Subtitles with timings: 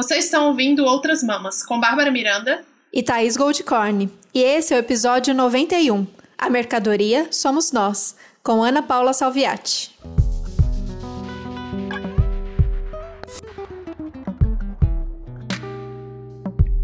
[0.00, 4.08] Vocês estão ouvindo Outras Mamas, com Bárbara Miranda e Thaís Goldcorn.
[4.32, 6.06] E esse é o episódio 91.
[6.38, 9.90] A mercadoria somos nós, com Ana Paula Salviati.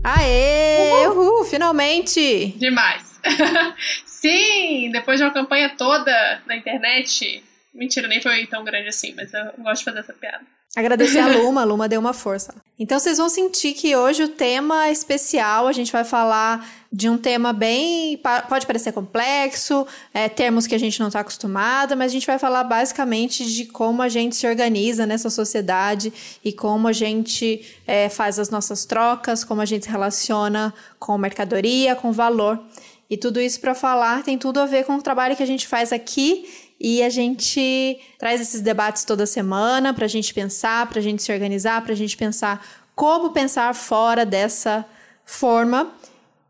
[0.02, 1.06] Aê!
[1.06, 2.48] Uhul, uhul finalmente!
[2.58, 3.20] Demais!
[4.04, 7.44] Sim, depois de uma campanha toda na internet.
[7.72, 10.44] Mentira, nem foi tão grande assim, mas eu gosto de fazer essa piada.
[10.76, 12.54] Agradecer a Luma, a Luma deu uma força.
[12.78, 17.08] Então vocês vão sentir que hoje o tema é especial, a gente vai falar de
[17.08, 18.20] um tema bem.
[18.48, 22.38] pode parecer complexo, é, termos que a gente não está acostumada, mas a gente vai
[22.38, 26.12] falar basicamente de como a gente se organiza nessa sociedade
[26.44, 31.16] e como a gente é, faz as nossas trocas, como a gente se relaciona com
[31.16, 32.60] mercadoria, com valor.
[33.08, 35.68] E tudo isso para falar tem tudo a ver com o trabalho que a gente
[35.68, 36.48] faz aqui
[36.86, 41.22] e a gente traz esses debates toda semana para a gente pensar, para a gente
[41.22, 42.62] se organizar, para a gente pensar
[42.94, 44.84] como pensar fora dessa
[45.24, 45.94] forma.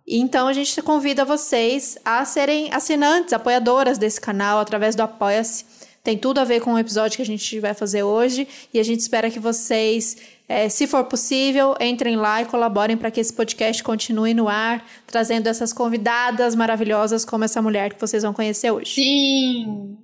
[0.05, 5.67] Então a gente convida vocês a serem assinantes, apoiadoras desse canal através do Apoia-se.
[6.03, 8.83] Tem tudo a ver com o episódio que a gente vai fazer hoje e a
[8.83, 10.17] gente espera que vocês,
[10.49, 14.85] é, se for possível, entrem lá e colaborem para que esse podcast continue no ar,
[15.07, 18.95] trazendo essas convidadas maravilhosas como essa mulher que vocês vão conhecer hoje.
[18.95, 19.97] Sim!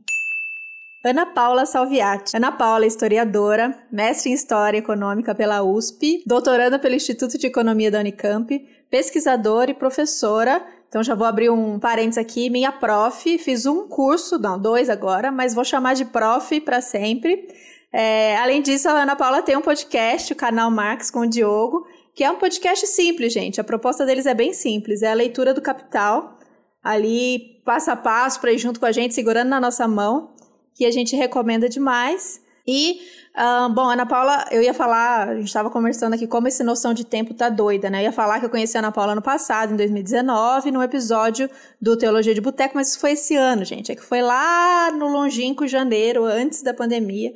[1.03, 2.37] Ana Paula Salviati.
[2.37, 7.91] Ana Paula é historiadora, mestre em História Econômica pela USP, doutoranda pelo Instituto de Economia
[7.91, 8.59] da Unicamp,
[8.91, 10.62] pesquisadora e professora.
[10.91, 15.33] Então já vou abrir um parênteses aqui, minha prof, fiz um curso, não, dois agora,
[15.33, 17.48] mas vou chamar de prof para sempre.
[17.91, 21.87] É, além disso, a Ana Paula tem um podcast, o canal Marx com o Diogo,
[22.15, 23.59] que é um podcast simples, gente.
[23.59, 26.39] A proposta deles é bem simples, é a leitura do Capital,
[26.84, 30.39] ali passo a passo para ir junto com a gente, segurando na nossa mão
[30.75, 32.41] que a gente recomenda demais.
[32.67, 33.01] E,
[33.37, 36.95] uh, bom, Ana Paula, eu ia falar, a gente estava conversando aqui como essa noção
[36.95, 37.99] de tempo tá doida, né?
[37.99, 41.49] Eu ia falar que eu conheci a Ana Paula no passado, em 2019, no episódio
[41.81, 43.91] do Teologia de Boteco, mas isso foi esse ano, gente.
[43.91, 47.33] É que foi lá no longínquo janeiro, antes da pandemia,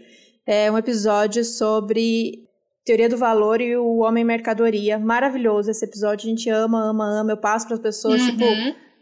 [0.47, 2.44] é um episódio sobre
[2.84, 4.98] teoria do valor e o homem mercadoria.
[4.98, 7.32] Maravilhoso esse episódio, a gente ama, ama, ama.
[7.32, 8.31] Eu passo para as pessoas, uhum.
[8.31, 8.44] tipo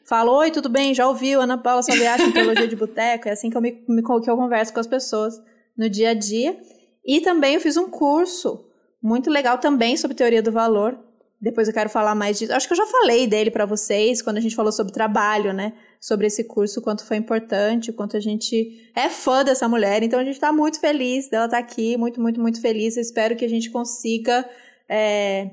[0.05, 0.95] falo, oi, tudo bem?
[0.95, 3.29] Já ouviu Ana Paula Saviati em Teologia de Boteco?
[3.29, 5.35] É assim que eu, me, me, que eu converso com as pessoas
[5.77, 6.57] no dia a dia.
[7.05, 8.65] E também eu fiz um curso
[9.03, 10.99] muito legal também sobre teoria do valor.
[11.41, 12.53] Depois eu quero falar mais disso.
[12.53, 15.73] Acho que eu já falei dele para vocês quando a gente falou sobre trabalho, né?
[16.01, 20.05] Sobre esse curso, quanto foi importante, quanto a gente é fã dessa mulher.
[20.05, 22.97] Então a gente está muito feliz dela estar tá aqui, muito, muito, muito feliz.
[22.97, 24.49] Eu espero que a gente consiga
[24.89, 25.51] é,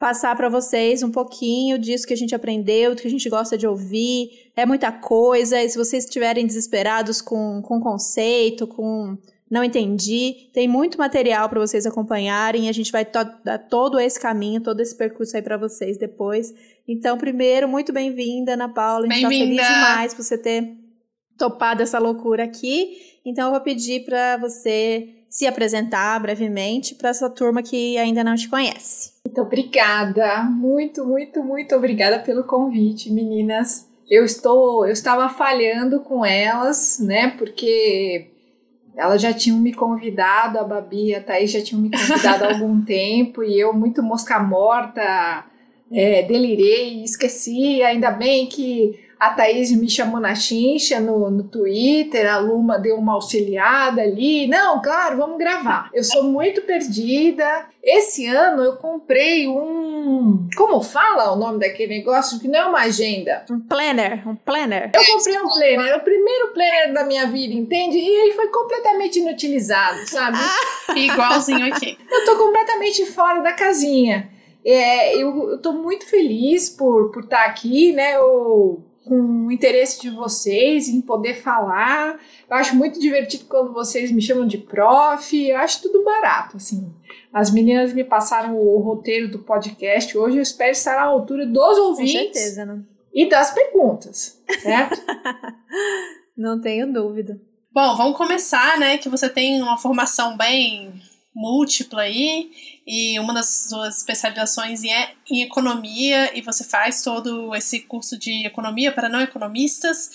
[0.00, 3.58] passar para vocês um pouquinho disso que a gente aprendeu, do que a gente gosta
[3.58, 4.50] de ouvir.
[4.56, 9.18] É muita coisa, e se vocês estiverem desesperados com, com conceito, com
[9.50, 12.68] não entendi, tem muito material para vocês acompanharem.
[12.68, 16.54] A gente vai to dar todo esse caminho, todo esse percurso aí para vocês depois.
[16.88, 19.06] Então, primeiro, muito bem-vinda, Ana Paula.
[19.06, 20.76] A gente está feliz demais por você ter
[21.36, 22.96] topado essa loucura aqui.
[23.24, 28.34] Então, eu vou pedir para você se apresentar brevemente para essa turma que ainda não
[28.34, 29.12] te conhece.
[29.24, 33.88] Muito obrigada, muito, muito, muito obrigada pelo convite, meninas.
[34.10, 37.28] Eu estou, eu estava falhando com elas, né?
[37.38, 38.28] Porque
[38.96, 42.48] elas já tinham me convidado, a Babi e a Thaís já tinham me convidado há
[42.52, 45.44] algum tempo e eu muito mosca morta,
[45.92, 47.84] é, delirei, esqueci.
[47.84, 52.96] Ainda bem que a Thaís me chamou na chincha no, no Twitter, a Luma deu
[52.96, 54.46] uma auxiliada ali.
[54.46, 55.90] Não, claro, vamos gravar.
[55.92, 57.66] Eu sou muito perdida.
[57.84, 60.48] Esse ano eu comprei um.
[60.56, 62.40] Como fala o nome daquele negócio?
[62.40, 63.44] Que não é uma agenda.
[63.50, 64.26] Um planner.
[64.26, 64.90] Um planner.
[64.94, 65.96] Eu comprei um planner.
[65.98, 67.98] O primeiro planner da minha vida, entende?
[67.98, 70.38] E ele foi completamente inutilizado, sabe?
[70.40, 71.98] Ah, igualzinho aqui.
[72.10, 74.30] Eu tô completamente fora da casinha.
[74.64, 78.16] É, eu, eu tô muito feliz por, por estar tá aqui, né?
[78.16, 82.16] Eu com o interesse de vocês em poder falar.
[82.48, 86.94] Eu acho muito divertido quando vocês me chamam de prof, eu acho tudo barato, assim.
[87.32, 91.76] As meninas me passaram o roteiro do podcast hoje, eu espero estar à altura dos
[91.76, 92.12] ouvintes.
[92.12, 92.84] Com certeza, né?
[93.12, 95.02] E das perguntas, certo?
[96.38, 97.40] Não tenho dúvida.
[97.72, 98.96] Bom, vamos começar, né?
[98.96, 100.92] Que você tem uma formação bem
[101.34, 102.50] múltipla aí
[102.86, 108.46] e uma das suas especializações é em economia e você faz todo esse curso de
[108.46, 110.10] economia para não economistas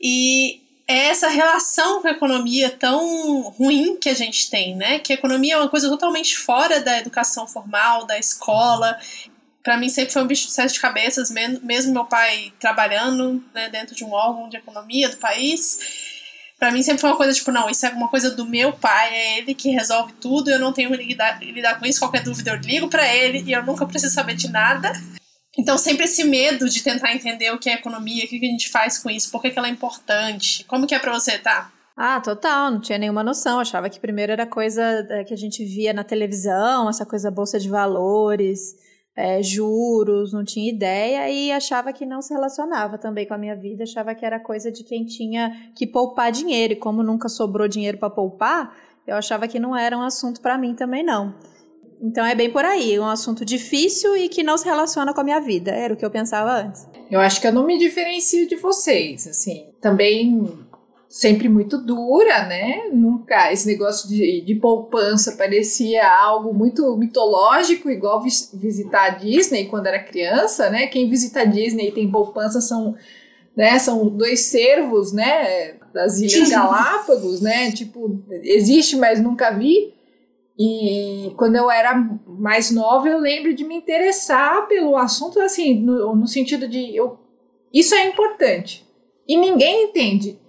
[0.00, 4.98] e é essa relação com a economia tão ruim que a gente tem, né?
[4.98, 8.98] Que a economia é uma coisa totalmente fora da educação formal, da escola.
[9.62, 13.94] Para mim sempre foi um bicho de sete cabeças, mesmo meu pai trabalhando né, dentro
[13.94, 16.03] de um órgão de economia do país
[16.58, 19.12] Pra mim sempre foi uma coisa tipo, não, isso é alguma coisa do meu pai,
[19.12, 22.52] é ele que resolve tudo, eu não tenho que lidar, lidar com isso, qualquer dúvida
[22.52, 24.92] eu ligo para ele e eu nunca preciso saber de nada.
[25.58, 28.70] Então sempre esse medo de tentar entender o que é economia, o que a gente
[28.70, 30.64] faz com isso, por que, que ela é importante.
[30.64, 31.70] Como que é pra você, tá?
[31.96, 33.60] Ah, total, não tinha nenhuma noção.
[33.60, 37.58] Achava que primeiro era coisa é, que a gente via na televisão, essa coisa bolsa
[37.58, 38.74] de valores,
[39.16, 43.54] é, juros, não tinha ideia e achava que não se relacionava também com a minha
[43.54, 43.84] vida.
[43.84, 47.98] Achava que era coisa de quem tinha que poupar dinheiro e como nunca sobrou dinheiro
[47.98, 48.76] para poupar,
[49.06, 51.34] eu achava que não era um assunto para mim também não.
[52.00, 55.24] Então é bem por aí, um assunto difícil e que não se relaciona com a
[55.24, 55.70] minha vida.
[55.70, 56.86] Era o que eu pensava antes.
[57.10, 59.68] Eu acho que eu não me diferencio de vocês, assim.
[59.80, 60.63] Também
[61.14, 62.88] sempre muito dura, né?
[62.92, 69.66] Nunca esse negócio de, de poupança parecia algo muito mitológico, igual vis, visitar a Disney
[69.66, 70.88] quando era criança, né?
[70.88, 72.96] Quem visita a Disney e tem poupança são,
[73.56, 73.78] né?
[73.78, 75.74] São dois servos, né?
[75.94, 77.70] Das Ilhas Galápagos, né?
[77.70, 79.94] Tipo, existe, mas nunca vi.
[80.58, 81.94] E quando eu era
[82.26, 87.20] mais nova, eu lembro de me interessar pelo assunto, assim, no, no sentido de eu,
[87.72, 88.84] isso é importante.
[89.28, 90.42] E ninguém entende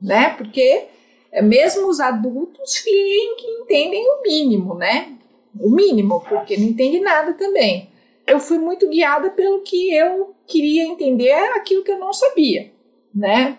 [0.00, 0.30] né?
[0.30, 0.84] Porque
[1.32, 5.12] é, mesmo os adultos fingem que entendem o mínimo, né?
[5.58, 7.90] O mínimo, porque não entende nada também.
[8.26, 12.72] Eu fui muito guiada pelo que eu queria entender, aquilo que eu não sabia,
[13.14, 13.58] né?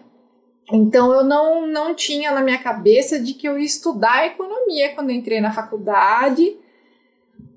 [0.72, 5.12] Então eu não, não tinha na minha cabeça de que eu ia estudar economia quando
[5.12, 6.58] entrei na faculdade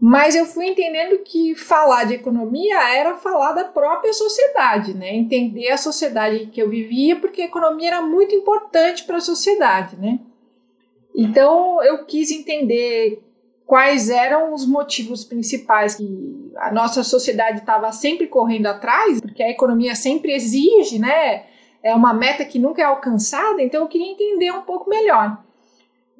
[0.00, 5.15] mas eu fui entendendo que falar de economia era falar da própria sociedade, né?
[5.15, 9.97] Entender a sociedade que eu vivia, porque a economia era muito importante para a sociedade,
[9.97, 10.21] né?
[11.15, 13.21] Então eu quis entender
[13.67, 19.51] quais eram os motivos principais que a nossa sociedade estava sempre correndo atrás, porque a
[19.51, 21.44] economia sempre exige, né?
[21.83, 25.43] É uma meta que nunca é alcançada, então eu queria entender um pouco melhor.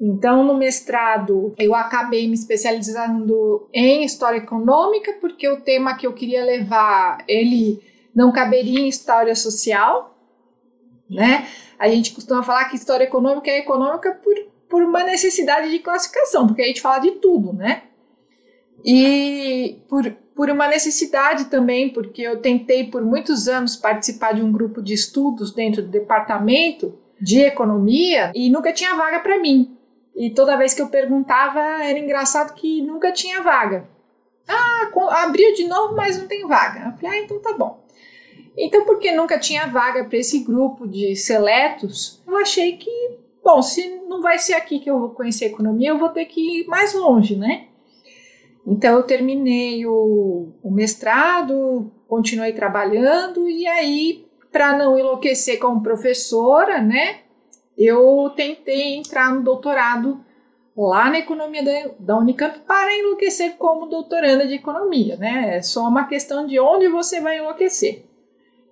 [0.01, 6.13] Então, no mestrado, eu acabei me especializando em história econômica, porque o tema que eu
[6.13, 7.83] queria levar, ele
[8.15, 10.17] não caberia em história social,
[11.09, 11.47] né?
[11.77, 14.35] A gente costuma falar que história econômica é econômica por,
[14.69, 17.83] por uma necessidade de classificação, porque a gente fala de tudo, né?
[18.85, 24.51] E por, por uma necessidade também, porque eu tentei por muitos anos participar de um
[24.51, 29.77] grupo de estudos dentro do departamento de economia e nunca tinha vaga para mim.
[30.19, 33.87] E toda vez que eu perguntava, era engraçado que nunca tinha vaga.
[34.45, 34.89] Ah,
[35.23, 36.87] abriu de novo, mas não tem vaga.
[36.87, 37.81] Eu falei, ah, então tá bom.
[38.57, 42.91] Então, porque nunca tinha vaga para esse grupo de seletos, eu achei que,
[43.41, 46.63] bom, se não vai ser aqui que eu vou conhecer economia, eu vou ter que
[46.63, 47.67] ir mais longe, né?
[48.67, 56.81] Então, eu terminei o, o mestrado, continuei trabalhando, e aí, para não enlouquecer como professora,
[56.81, 57.21] né?
[57.79, 60.19] Eu tentei entrar no doutorado
[60.75, 65.57] lá na economia da, da Unicamp para enlouquecer como doutoranda de economia, né?
[65.57, 68.03] É só uma questão de onde você vai enlouquecer.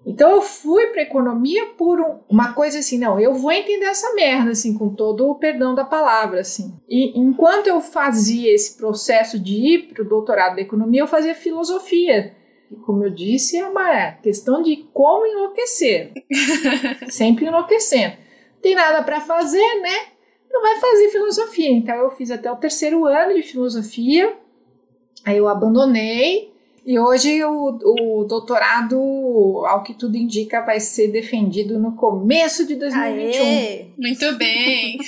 [0.06, 4.13] Então eu fui para economia por um, uma coisa assim, não, eu vou entender essa
[4.13, 6.74] merda assim, com todo o perdão da palavra, assim.
[6.88, 11.36] E enquanto eu fazia esse processo de ir para o doutorado da economia, eu fazia
[11.36, 12.36] filosofia.
[12.71, 16.13] E como eu disse, é uma questão de como enlouquecer.
[17.10, 18.26] Sempre enlouquecendo
[18.62, 20.07] tem nada para fazer, né?
[20.50, 21.69] Não vai fazer filosofia.
[21.69, 24.36] Então eu fiz até o terceiro ano de filosofia,
[25.25, 26.56] aí eu abandonei.
[26.86, 28.96] E hoje o, o doutorado,
[29.67, 33.46] ao que tudo indica, vai ser defendido no começo de 2021.
[33.46, 33.88] Aê!
[33.98, 34.98] Muito bem!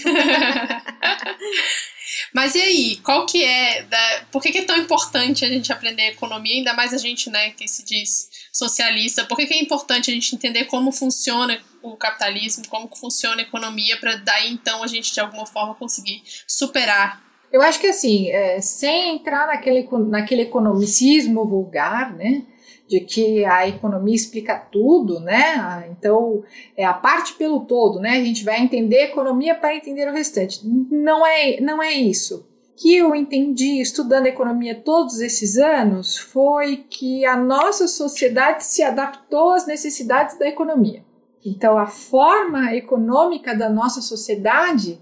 [2.33, 5.71] Mas e aí, qual que é, da, por que, que, é tão importante a gente
[5.71, 10.11] aprender economia, ainda mais a gente, né, que se diz socialista, por que, é importante
[10.11, 14.87] a gente entender como funciona o capitalismo, como funciona a economia, para daí então a
[14.87, 20.43] gente de alguma forma conseguir superar eu acho que assim, é, sem entrar naquele, naquele
[20.43, 22.43] economicismo vulgar, né?
[22.87, 25.87] De que a economia explica tudo, né?
[25.91, 26.43] Então,
[26.75, 28.11] é a parte pelo todo, né?
[28.11, 30.61] A gente vai entender a economia para entender o restante.
[30.63, 32.47] Não é, não é isso.
[32.79, 39.51] Que eu entendi estudando economia todos esses anos foi que a nossa sociedade se adaptou
[39.51, 41.03] às necessidades da economia.
[41.45, 44.97] Então, a forma econômica da nossa sociedade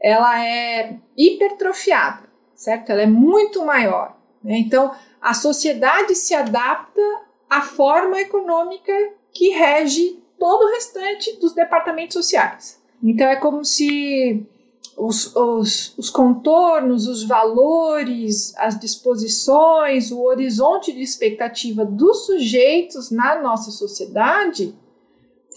[0.00, 2.90] ela é hipertrofiada, certo?
[2.90, 4.16] Ela é muito maior.
[4.42, 4.58] Né?
[4.58, 7.02] Então, a sociedade se adapta
[7.50, 8.92] à forma econômica
[9.32, 12.80] que rege todo o restante dos departamentos sociais.
[13.02, 14.46] Então, é como se
[14.98, 23.40] os, os, os contornos, os valores, as disposições, o horizonte de expectativa dos sujeitos na
[23.40, 24.74] nossa sociedade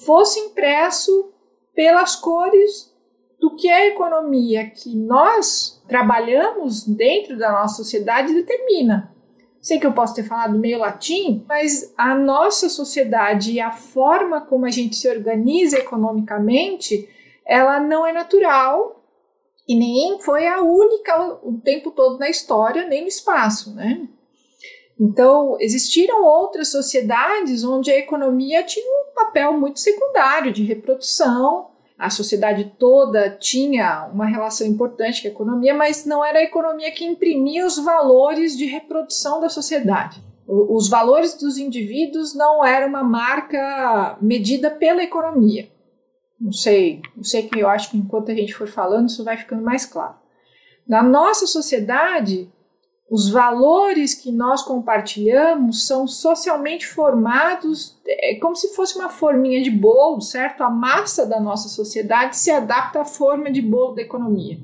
[0.05, 1.31] fosse impresso
[1.73, 2.95] pelas cores
[3.39, 9.11] do que a economia que nós trabalhamos dentro da nossa sociedade determina.
[9.59, 14.41] Sei que eu posso ter falado meio latim, mas a nossa sociedade e a forma
[14.41, 17.09] como a gente se organiza economicamente,
[17.45, 19.00] ela não é natural
[19.71, 24.05] e nem foi a única o tempo todo na história, nem no espaço, né?
[24.99, 31.69] Então, existiram outras sociedades onde a economia tinha um papel muito secundário de reprodução.
[31.97, 36.91] A sociedade toda tinha uma relação importante com a economia, mas não era a economia
[36.91, 40.21] que imprimia os valores de reprodução da sociedade.
[40.45, 45.70] Os valores dos indivíduos não era uma marca medida pela economia.
[46.41, 49.37] Não sei, não sei que eu acho que enquanto a gente for falando isso vai
[49.37, 50.15] ficando mais claro.
[50.87, 52.51] Na nossa sociedade,
[53.09, 59.69] os valores que nós compartilhamos são socialmente formados, é como se fosse uma forminha de
[59.69, 60.63] bolo, certo?
[60.63, 64.57] A massa da nossa sociedade se adapta à forma de bolo da economia,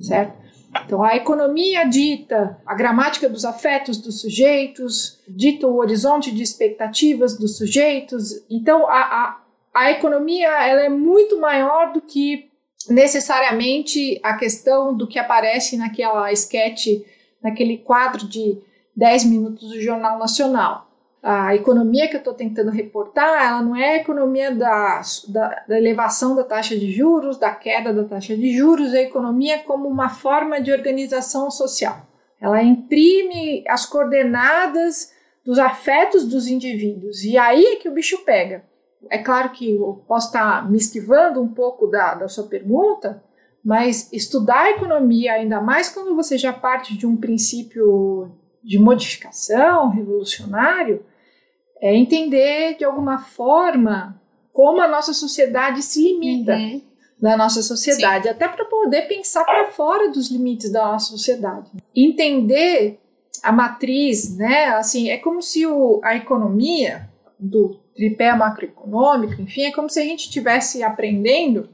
[0.00, 0.40] certo?
[0.84, 7.36] Então, a economia dita a gramática dos afetos dos sujeitos, dita o horizonte de expectativas
[7.36, 8.42] dos sujeitos.
[8.48, 9.41] Então, a, a,
[9.74, 12.50] a economia ela é muito maior do que
[12.88, 17.04] necessariamente a questão do que aparece naquela esquete
[17.42, 18.58] naquele quadro de
[18.94, 20.88] 10 minutos do Jornal Nacional.
[21.22, 25.78] A economia que eu estou tentando reportar, ela não é a economia da, da, da,
[25.78, 29.88] elevação da taxa de juros, da queda da taxa de juros, é a economia como
[29.88, 32.06] uma forma de organização social.
[32.40, 35.12] Ela imprime as coordenadas
[35.44, 37.22] dos afetos dos indivíduos.
[37.22, 38.64] E aí é que o bicho pega.
[39.10, 43.22] É claro que eu posso estar me esquivando um pouco da, da sua pergunta,
[43.64, 48.32] mas estudar a economia, ainda mais quando você já parte de um princípio
[48.62, 51.04] de modificação revolucionário,
[51.80, 54.20] é entender de alguma forma
[54.52, 56.82] como a nossa sociedade se limita uhum.
[57.20, 58.30] da nossa sociedade, Sim.
[58.30, 61.70] até para poder pensar para fora dos limites da nossa sociedade.
[61.94, 63.00] Entender
[63.42, 64.66] a matriz, né?
[64.66, 70.04] Assim, é como se o, a economia do tripé macroeconômico, enfim, é como se a
[70.04, 71.68] gente estivesse aprendendo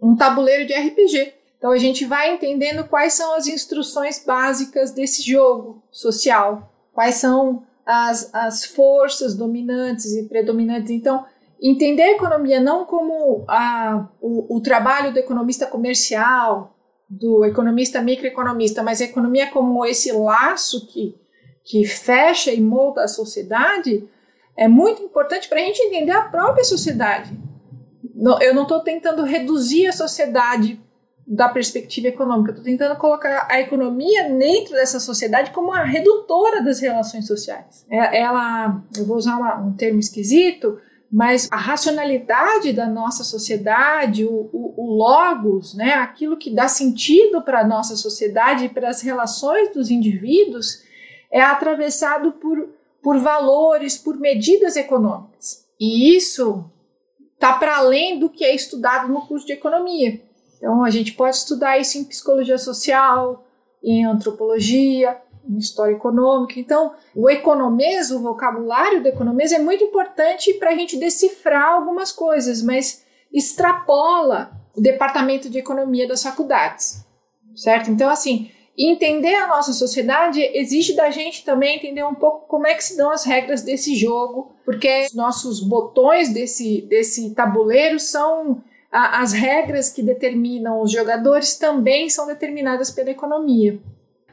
[0.00, 1.34] um tabuleiro de RPG.
[1.58, 7.62] Então a gente vai entendendo quais são as instruções básicas desse jogo social, quais são
[7.86, 10.90] as, as forças dominantes e predominantes.
[10.90, 11.24] Então,
[11.60, 16.76] entender a economia não como a, o, o trabalho do economista comercial,
[17.08, 21.14] do economista microeconomista, mas a economia como esse laço que,
[21.64, 24.08] que fecha e molda a sociedade,
[24.56, 27.36] é muito importante para a gente entender a própria sociedade.
[28.14, 30.80] Não, eu não estou tentando reduzir a sociedade
[31.26, 36.80] da perspectiva econômica, estou tentando colocar a economia dentro dessa sociedade como a redutora das
[36.80, 37.86] relações sociais.
[37.90, 40.78] É, ela, eu vou usar uma, um termo esquisito,
[41.10, 47.42] mas a racionalidade da nossa sociedade, o, o, o logos, né, aquilo que dá sentido
[47.42, 50.82] para a nossa sociedade e para as relações dos indivíduos,
[51.30, 52.68] é atravessado por,
[53.02, 55.66] por valores, por medidas econômicas.
[55.78, 56.64] E isso
[57.34, 60.22] está para além do que é estudado no curso de economia.
[60.56, 63.44] Então, a gente pode estudar isso em psicologia social,
[63.82, 66.60] em antropologia, em história econômica.
[66.60, 72.12] Então, o economês, o vocabulário do economês é muito importante para a gente decifrar algumas
[72.12, 77.04] coisas, mas extrapola o departamento de economia das faculdades,
[77.56, 77.90] certo?
[77.90, 82.74] Então, assim, entender a nossa sociedade exige da gente também entender um pouco como é
[82.74, 88.62] que se dão as regras desse jogo, porque os nossos botões desse, desse tabuleiro são
[88.90, 93.78] a, as regras que determinam os jogadores também são determinadas pela economia.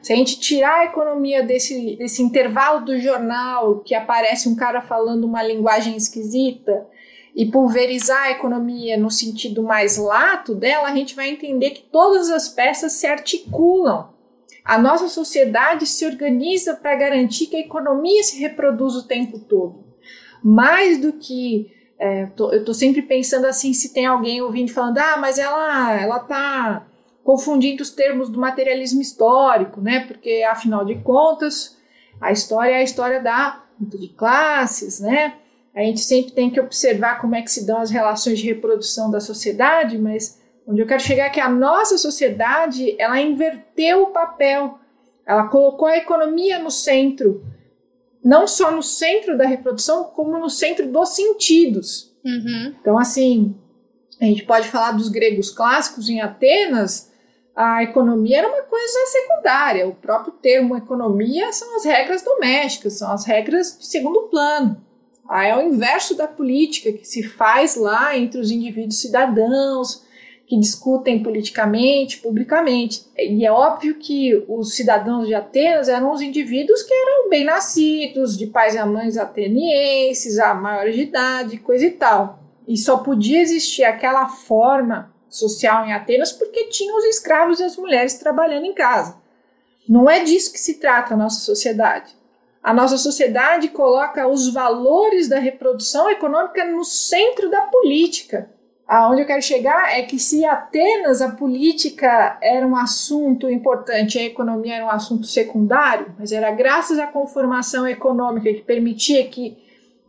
[0.00, 4.80] Se a gente tirar a economia desse, desse intervalo do jornal, que aparece um cara
[4.80, 6.86] falando uma linguagem esquisita,
[7.34, 12.28] e pulverizar a economia no sentido mais lato dela, a gente vai entender que todas
[12.28, 14.08] as peças se articulam
[14.64, 19.84] a nossa sociedade se organiza para garantir que a economia se reproduz o tempo todo.
[20.42, 24.98] Mais do que é, tô, eu estou sempre pensando assim, se tem alguém ouvindo falando,
[24.98, 26.86] ah, mas ela ela está
[27.22, 30.00] confundindo os termos do materialismo histórico, né?
[30.00, 31.76] Porque afinal de contas,
[32.18, 35.34] a história é a história da de classes, né?
[35.74, 39.10] A gente sempre tem que observar como é que se dão as relações de reprodução
[39.10, 40.39] da sociedade, mas
[40.70, 44.78] Onde eu quero chegar é que a nossa sociedade, ela inverteu o papel.
[45.26, 47.44] Ela colocou a economia no centro.
[48.24, 52.14] Não só no centro da reprodução, como no centro dos sentidos.
[52.24, 52.74] Uhum.
[52.80, 53.56] Então, assim,
[54.20, 57.10] a gente pode falar dos gregos clássicos em Atenas,
[57.56, 59.88] a economia era uma coisa secundária.
[59.88, 64.80] O próprio termo economia são as regras domésticas, são as regras de segundo plano.
[65.28, 70.04] Aí é o inverso da política que se faz lá entre os indivíduos cidadãos,
[70.50, 73.06] que discutem politicamente, publicamente.
[73.16, 78.36] E é óbvio que os cidadãos de Atenas eram os indivíduos que eram bem nascidos,
[78.36, 82.40] de pais e mães atenienses, a maiores de idade, coisa e tal.
[82.66, 87.76] E só podia existir aquela forma social em Atenas porque tinham os escravos e as
[87.76, 89.18] mulheres trabalhando em casa.
[89.88, 92.12] Não é disso que se trata a nossa sociedade.
[92.60, 98.50] A nossa sociedade coloca os valores da reprodução econômica no centro da política
[98.90, 104.24] Aonde eu quero chegar é que se Atenas a política era um assunto importante, a
[104.24, 109.56] economia era um assunto secundário, mas era graças à conformação econômica que permitia que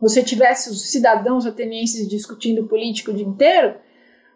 [0.00, 3.76] você tivesse os cidadãos atenienses discutindo político o dia inteiro,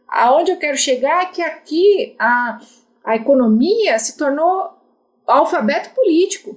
[0.07, 2.61] aonde eu quero chegar é que aqui a,
[3.05, 4.79] a economia se tornou
[5.27, 6.57] alfabeto político.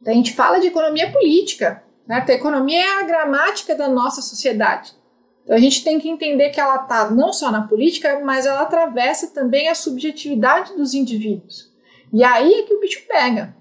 [0.00, 1.82] Então, a gente fala de economia política.
[2.06, 2.30] Certo?
[2.30, 5.01] A economia é a gramática da nossa sociedade.
[5.44, 8.62] Então a gente tem que entender que ela está não só na política, mas ela
[8.62, 11.72] atravessa também a subjetividade dos indivíduos.
[12.12, 13.56] E aí é que o bicho pega.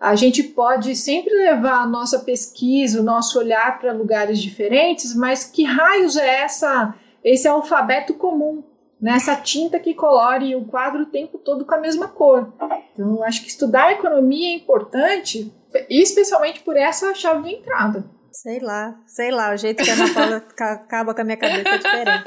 [0.00, 5.44] A gente pode sempre levar a nossa pesquisa, o nosso olhar para lugares diferentes, mas
[5.44, 6.94] que raios é essa
[7.24, 8.62] esse alfabeto comum,
[9.00, 9.12] né?
[9.12, 12.52] essa tinta que colore o quadro o tempo todo com a mesma cor.
[12.92, 15.52] Então, acho que estudar economia é importante,
[15.90, 18.04] especialmente por essa chave de entrada.
[18.42, 21.70] Sei lá, sei lá, o jeito que a Ana Paula acaba com a minha cabeça
[21.70, 22.24] é diferente.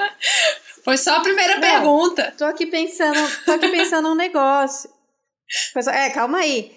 [0.84, 2.34] Foi só a primeira Não, pergunta.
[2.38, 4.90] Tô aqui pensando, tô aqui pensando um negócio.
[5.94, 6.70] É, calma aí.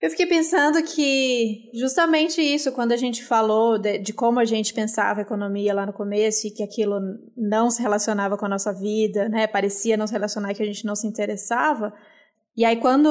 [0.00, 4.72] Eu fiquei pensando que justamente isso, quando a gente falou de, de, como a gente
[4.72, 7.00] pensava a economia lá no começo e que aquilo
[7.36, 9.48] não se relacionava com a nossa vida, né?
[9.48, 11.92] Parecia não se relacionar, que a gente não se interessava.
[12.56, 13.08] E aí quando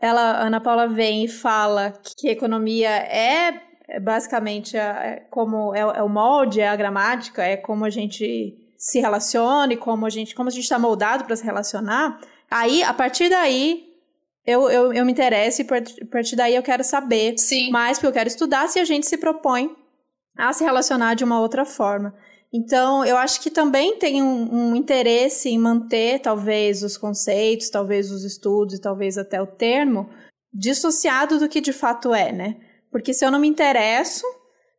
[0.00, 5.74] ela, a Ana Paula vem e fala que a economia é é basicamente é como
[5.74, 10.06] é, é, o molde, é a gramática, é como a gente se relaciona e como
[10.06, 12.20] a gente como a gente está moldado para se relacionar.
[12.50, 13.88] Aí, a partir daí,
[14.46, 17.70] eu, eu, eu me interesso e a partir daí eu quero saber Sim.
[17.70, 19.74] mais, porque eu quero estudar se a gente se propõe
[20.36, 22.14] a se relacionar de uma outra forma.
[22.52, 28.10] Então, eu acho que também tem um, um, interesse em manter, talvez, os conceitos, talvez
[28.10, 30.08] os estudos e talvez até o termo
[30.50, 32.56] dissociado do que de fato é, né?
[32.90, 34.24] Porque se eu não me interesso,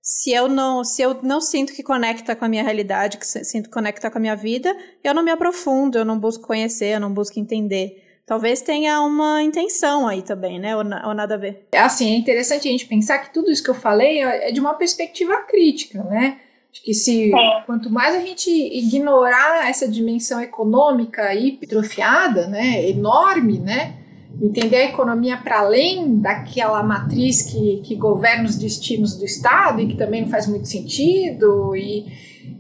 [0.02, 3.66] se eu não, se eu não sinto que conecta com a minha realidade, que sinto
[3.66, 7.00] que conecta com a minha vida, eu não me aprofundo, eu não busco conhecer, eu
[7.00, 8.06] não busco entender.
[8.26, 10.76] Talvez tenha uma intenção aí também, né?
[10.76, 11.68] Ou, ou nada a ver.
[11.74, 14.76] Assim, é interessante a gente pensar que tudo isso que eu falei é de uma
[14.76, 16.38] perspectiva crítica, né?
[16.72, 17.62] Acho que se é.
[17.66, 23.96] quanto mais a gente ignorar essa dimensão econômica hipertrofiada, né, enorme, né,
[24.42, 29.88] entender a economia para além daquela matriz que, que governa os destinos do Estado e
[29.88, 32.06] que também não faz muito sentido e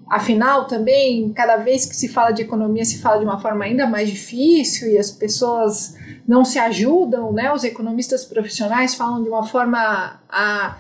[0.10, 3.88] afinal também cada vez que se fala de economia se fala de uma forma ainda
[3.88, 5.96] mais difícil e as pessoas
[6.28, 7.52] não se ajudam, né?
[7.54, 10.78] Os economistas profissionais falam de uma forma a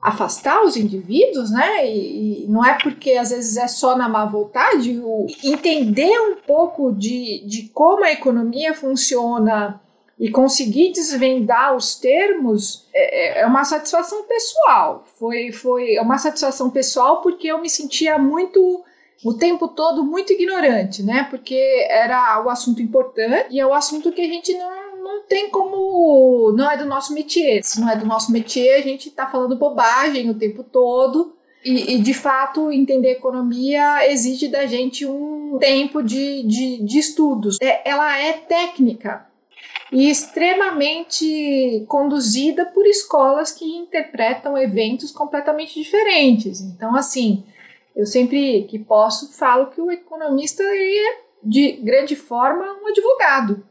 [0.00, 1.86] afastar os indivíduos, né?
[1.88, 5.00] E, e, não é porque às vezes é só na má vontade,
[5.42, 9.80] entender um pouco de, de como a economia funciona
[10.18, 15.04] e conseguir desvendar os termos é, é, é, uma satisfação pessoal.
[15.18, 18.84] Foi, foi uma satisfação pessoal porque eu me sentia muito
[19.24, 21.26] o tempo todo muito ignorante, né?
[21.30, 25.50] Porque era o assunto importante e é o assunto que a gente não, não tem
[25.50, 26.52] como.
[26.52, 27.62] Não é do nosso métier.
[27.62, 31.34] Se não é do nosso métier, a gente está falando bobagem o tempo todo.
[31.64, 37.58] E, e, de fato, entender economia exige da gente um tempo de, de, de estudos.
[37.60, 39.26] É, ela é técnica,
[39.90, 46.60] e extremamente conduzida por escolas que interpretam eventos completamente diferentes.
[46.60, 47.44] Então, assim,
[47.96, 53.66] eu sempre que posso falo que o economista é, de grande forma, um advogado.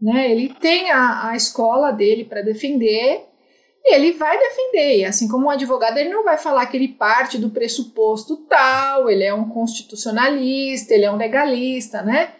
[0.00, 0.30] Né?
[0.30, 3.24] Ele tem a, a escola dele para defender
[3.84, 4.98] e ele vai defender.
[4.98, 9.10] E assim como um advogado, ele não vai falar que ele parte do pressuposto tal,
[9.10, 12.32] ele é um constitucionalista, ele é um legalista, né?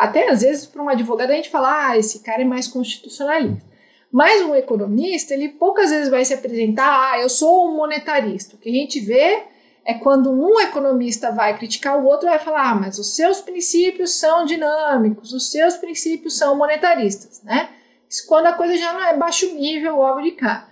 [0.00, 3.68] Até às vezes, para um advogado, a gente fala, ah, esse cara é mais constitucionalista.
[4.10, 8.56] Mas um economista, ele poucas vezes vai se apresentar, ah, eu sou um monetarista.
[8.56, 9.42] O que a gente vê
[9.84, 14.12] é quando um economista vai criticar o outro, vai falar, ah, mas os seus princípios
[14.12, 17.68] são dinâmicos, os seus princípios são monetaristas, né?
[18.08, 20.66] Isso quando a coisa já não é baixo nível logo de cá.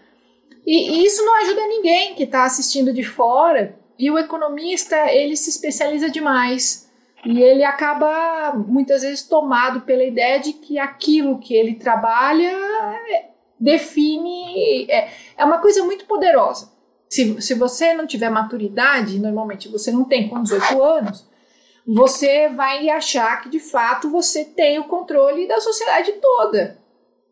[0.66, 3.78] E, e isso não ajuda ninguém que está assistindo de fora.
[3.98, 6.87] E o economista, ele se especializa demais
[7.24, 12.56] e ele acaba muitas vezes tomado pela ideia de que aquilo que ele trabalha
[13.58, 14.86] define.
[14.88, 16.72] É, é uma coisa muito poderosa.
[17.08, 21.26] Se, se você não tiver maturidade, normalmente você não tem com 18 anos,
[21.86, 26.77] você vai achar que de fato você tem o controle da sociedade toda.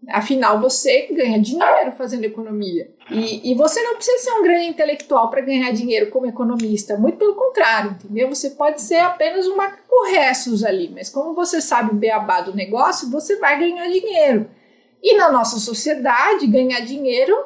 [0.09, 2.91] Afinal, você ganha dinheiro fazendo economia.
[3.11, 6.97] E, e você não precisa ser um grande intelectual para ganhar dinheiro como economista.
[6.97, 8.29] Muito pelo contrário, entendeu?
[8.29, 9.87] Você pode ser apenas um macaco
[10.67, 10.91] ali.
[10.95, 14.49] Mas como você sabe o beabá do negócio, você vai ganhar dinheiro.
[15.03, 17.37] E na nossa sociedade, ganhar dinheiro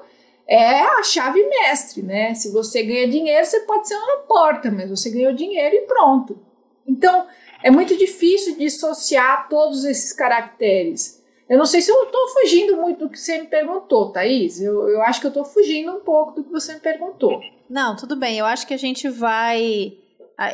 [0.47, 2.35] é a chave mestre, né?
[2.35, 6.39] Se você ganha dinheiro, você pode ser uma porta, mas você ganhou dinheiro e pronto.
[6.87, 7.27] Então,
[7.63, 11.20] é muito difícil dissociar todos esses caracteres.
[11.51, 14.61] Eu não sei se eu estou fugindo muito do que você me perguntou, Thaís.
[14.61, 17.41] Eu, eu acho que eu estou fugindo um pouco do que você me perguntou.
[17.69, 18.39] Não, tudo bem.
[18.39, 19.95] Eu acho que a gente vai,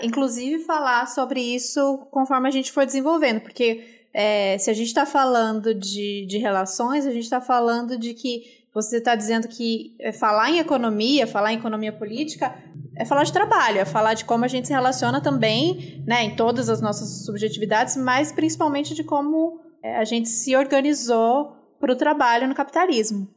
[0.03, 5.05] inclusive, falar sobre isso conforme a gente for desenvolvendo, porque é, se a gente está
[5.05, 10.13] falando de, de relações, a gente está falando de que você está dizendo que é,
[10.13, 12.57] falar em economia, falar em economia política,
[12.97, 16.37] é falar de trabalho, é falar de como a gente se relaciona também, né, em
[16.37, 22.49] todas as nossas subjetividades, mas principalmente de como a gente se organizou para o trabalho
[22.49, 23.29] no capitalismo.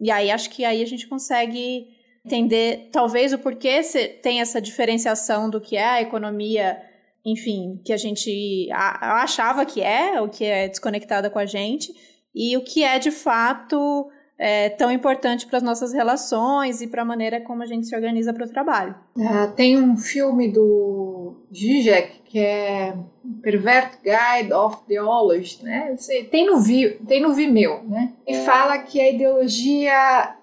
[0.00, 1.88] E aí acho que aí a gente consegue
[2.24, 3.80] entender talvez o porquê
[4.22, 6.80] tem essa diferenciação do que é a economia,
[7.24, 11.92] enfim, que a gente achava que é, o que é desconectada com a gente,
[12.34, 17.02] e o que é de fato é, tão importante para as nossas relações e para
[17.02, 18.94] a maneira como a gente se organiza para o trabalho.
[19.16, 22.94] Uh, tem um filme do Zizek que é
[23.42, 25.96] Pervert Guide of Theology, né?
[26.30, 26.62] Tem no,
[27.06, 28.12] tem no Vimeo, né?
[28.26, 28.44] E é.
[28.44, 30.36] fala que a ideologia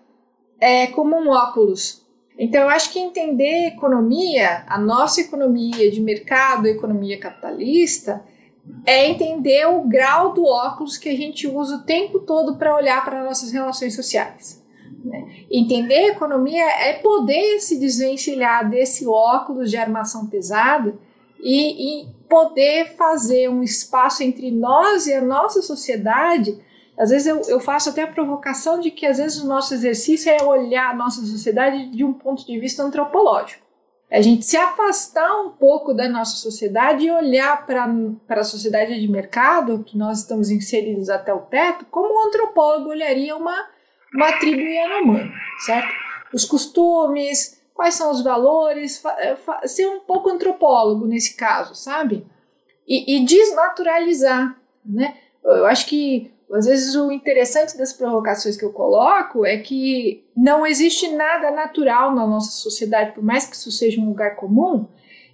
[0.59, 2.03] é como um óculos.
[2.37, 8.25] Então, eu acho que entender economia, a nossa economia de mercado, economia capitalista,
[8.85, 13.03] é entender o grau do óculos que a gente usa o tempo todo para olhar
[13.03, 14.63] para nossas relações sociais.
[15.03, 15.45] Né?
[15.49, 20.97] Entender a economia é poder se desvencilhar desse óculos de armação pesada
[21.39, 26.59] e, e poder fazer um espaço entre nós e a nossa sociedade.
[26.97, 30.31] Às vezes eu, eu faço até a provocação de que às vezes o nosso exercício
[30.31, 33.64] é olhar a nossa sociedade de um ponto de vista antropológico
[34.15, 37.85] a gente se afastar um pouco da nossa sociedade e olhar para
[38.29, 43.35] a sociedade de mercado, que nós estamos inseridos até o teto, como um antropólogo olharia
[43.35, 43.67] uma,
[44.13, 45.29] uma tribo Yanomami,
[45.65, 45.93] certo?
[46.33, 52.25] Os costumes, quais são os valores, eh, ser um pouco antropólogo nesse caso, sabe?
[52.87, 55.17] E, e desnaturalizar, né?
[55.43, 60.65] Eu acho que às vezes o interessante das provocações que eu coloco é que não
[60.65, 64.87] existe nada natural na nossa sociedade, por mais que isso seja um lugar comum,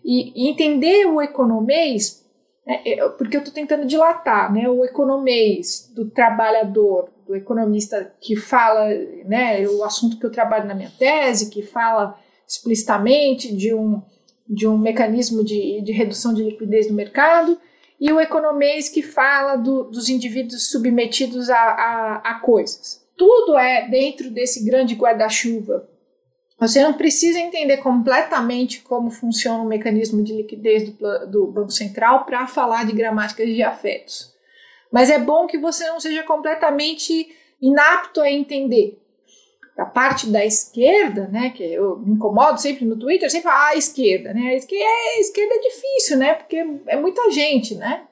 [0.03, 2.25] e, entender o economês,
[2.65, 8.35] né, é, porque eu estou tentando dilatar, né, o economês do trabalhador, do economista que
[8.35, 8.89] fala,
[9.25, 14.01] né, o assunto que eu trabalho na minha tese, que fala explicitamente de um,
[14.49, 17.57] de um mecanismo de, de redução de liquidez no mercado,
[18.01, 23.05] e o economês que fala do, dos indivíduos submetidos a, a, a coisas.
[23.15, 25.87] Tudo é dentro desse grande guarda-chuva.
[26.57, 32.25] Você não precisa entender completamente como funciona o mecanismo de liquidez do, do Banco Central
[32.25, 34.33] para falar de gramáticas de afetos.
[34.91, 37.29] Mas é bom que você não seja completamente
[37.61, 38.99] inapto a entender.
[39.81, 43.69] Da parte da esquerda, né, que eu me incomodo sempre no Twitter, sempre falo, ah,
[43.69, 44.49] a esquerda, né?
[44.49, 46.33] A esquerda, a esquerda é difícil, né?
[46.35, 48.03] Porque é muita gente, né?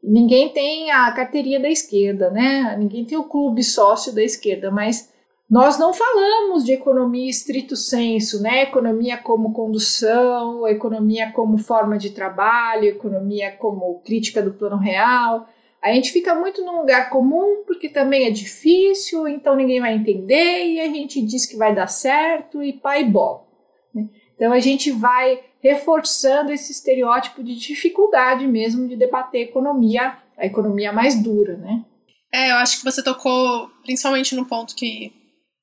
[0.00, 2.76] Ninguém tem a carteirinha da esquerda, né?
[2.78, 5.12] Ninguém tem o clube sócio da esquerda, mas
[5.50, 8.62] nós não falamos de economia estrito senso, né?
[8.62, 15.48] Economia como condução, economia como forma de trabalho, economia como crítica do plano real.
[15.82, 20.64] A gente fica muito num lugar comum porque também é difícil, então ninguém vai entender
[20.64, 23.46] e a gente diz que vai dar certo e pai bom.
[23.94, 24.08] Né?
[24.34, 30.92] Então a gente vai reforçando esse estereótipo de dificuldade mesmo de debater economia, a economia
[30.92, 31.84] mais dura, né?
[32.32, 35.12] É, eu acho que você tocou principalmente no ponto que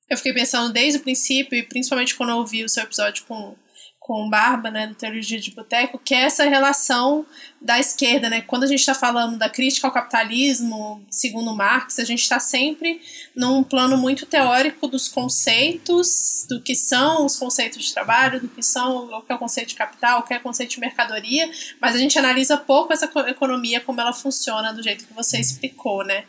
[0.08, 3.54] eu fiquei pensando desde o princípio, e principalmente quando eu ouvi o seu episódio com
[4.06, 7.26] com Barba, né, do Teologia de Boteco, que é essa relação
[7.60, 8.40] da esquerda, né?
[8.40, 13.00] Quando a gente está falando da crítica ao capitalismo, segundo Marx, a gente está sempre
[13.34, 18.62] num plano muito teórico dos conceitos, do que são os conceitos de trabalho, do que
[18.62, 21.50] são o que é o conceito de capital, o que é o conceito de mercadoria,
[21.80, 26.04] mas a gente analisa pouco essa economia como ela funciona do jeito que você explicou,
[26.04, 26.26] né?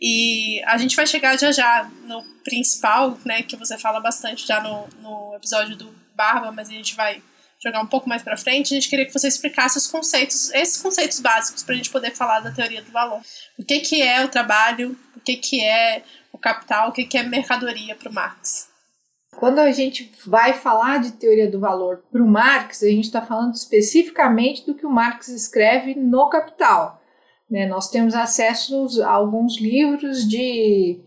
[0.00, 4.62] E a gente vai chegar já já no principal, né, que você fala bastante já
[4.62, 7.22] no, no episódio do Barba, mas a gente vai
[7.62, 8.74] jogar um pouco mais para frente.
[8.74, 12.10] A gente queria que você explicasse os conceitos, esses conceitos básicos, para a gente poder
[12.10, 13.20] falar da teoria do valor.
[13.56, 16.02] O que, que é o trabalho, o que, que é
[16.32, 18.68] o capital, o que, que é mercadoria para o Marx.
[19.36, 23.22] Quando a gente vai falar de teoria do valor para o Marx, a gente está
[23.22, 27.00] falando especificamente do que o Marx escreve no Capital.
[27.48, 27.66] Né?
[27.66, 31.00] Nós temos acesso a alguns livros de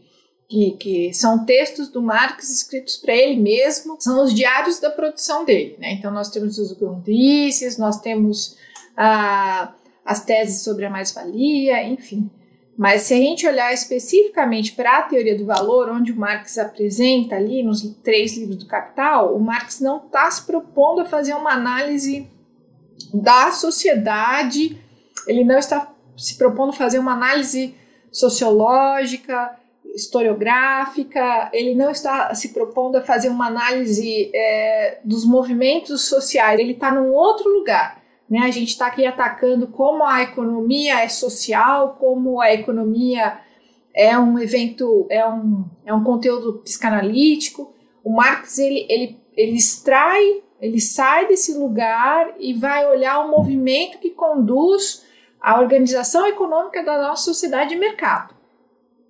[0.52, 5.46] que, que, são textos do Marx escritos para ele mesmo, são os diários da produção
[5.46, 5.78] dele.
[5.80, 5.94] Né?
[5.94, 8.58] Então, nós temos os grundrisses, nós temos
[8.98, 12.30] ah, as teses sobre a mais-valia, enfim.
[12.78, 17.36] Mas se a gente olhar especificamente para a teoria do valor, onde o Marx apresenta
[17.36, 21.54] ali nos três livros do Capital, o Marx não está se propondo a fazer uma
[21.54, 22.30] análise
[23.14, 24.78] da sociedade,
[25.26, 27.74] ele não está se propondo fazer uma análise
[28.12, 29.61] sociológica,
[29.96, 36.74] historiográfica, ele não está se propondo a fazer uma análise é, dos movimentos sociais, ele
[36.74, 38.02] está num outro lugar.
[38.30, 38.40] Né?
[38.40, 43.40] A gente está aqui atacando como a economia é social, como a economia
[43.94, 47.74] é um evento, é um, é um conteúdo psicanalítico.
[48.04, 54.00] O Marx ele, ele, ele extrai, ele sai desse lugar e vai olhar o movimento
[54.00, 55.06] que conduz
[55.42, 58.34] a organização econômica da nossa sociedade de mercado.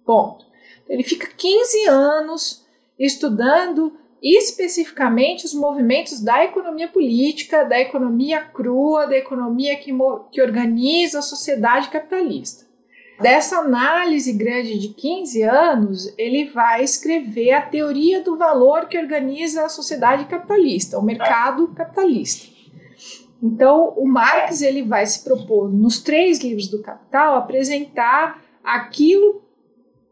[0.06, 0.51] Ponto.
[0.91, 2.65] Ele fica 15 anos
[2.99, 9.91] estudando especificamente os movimentos da economia política, da economia crua, da economia que,
[10.32, 12.69] que organiza a sociedade capitalista.
[13.21, 19.63] Dessa análise grande de 15 anos, ele vai escrever a teoria do valor que organiza
[19.63, 22.51] a sociedade capitalista, o mercado capitalista.
[23.41, 29.40] Então, o Marx ele vai se propor, nos três livros do Capital, apresentar aquilo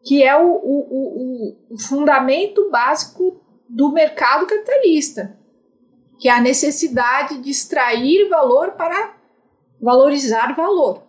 [0.04, 5.38] que é o, o, o, o fundamento básico do mercado capitalista,
[6.18, 9.16] que é a necessidade de extrair valor para
[9.82, 11.04] valorizar valor.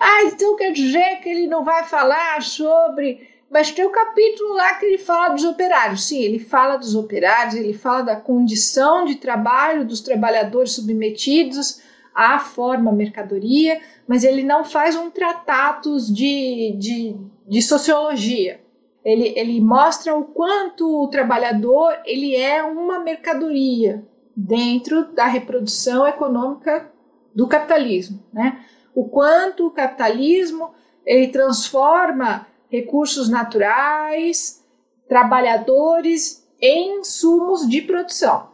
[0.00, 3.28] Ah, então quer dizer que ele não vai falar sobre.
[3.50, 6.06] Mas tem um capítulo lá que ele fala dos operários.
[6.06, 11.80] Sim, ele fala dos operários, ele fala da condição de trabalho dos trabalhadores submetidos
[12.18, 18.60] à forma mercadoria, mas ele não faz um tratados de, de, de sociologia
[19.08, 24.04] ele, ele mostra o quanto o trabalhador ele é uma mercadoria
[24.36, 26.92] dentro da reprodução econômica
[27.34, 28.60] do capitalismo, né?
[28.94, 30.72] O quanto o capitalismo
[31.06, 34.62] ele transforma recursos naturais,
[35.08, 38.50] trabalhadores em insumos de produção.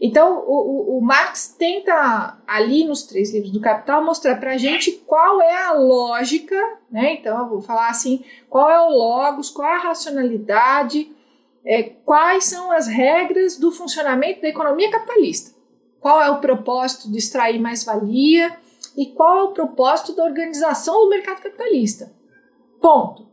[0.00, 4.58] Então, o, o, o, Marx tenta, ali nos três livros do Capital, mostrar para a
[4.58, 6.56] gente qual é a lógica,
[6.90, 7.14] né?
[7.14, 11.10] Então, eu vou falar assim: qual é o logos, qual é a racionalidade,
[11.64, 15.52] é, quais são as regras do funcionamento da economia capitalista,
[15.98, 18.54] qual é o propósito de extrair mais-valia
[18.96, 22.12] e qual é o propósito da organização do mercado capitalista.
[22.80, 23.26] Ponto.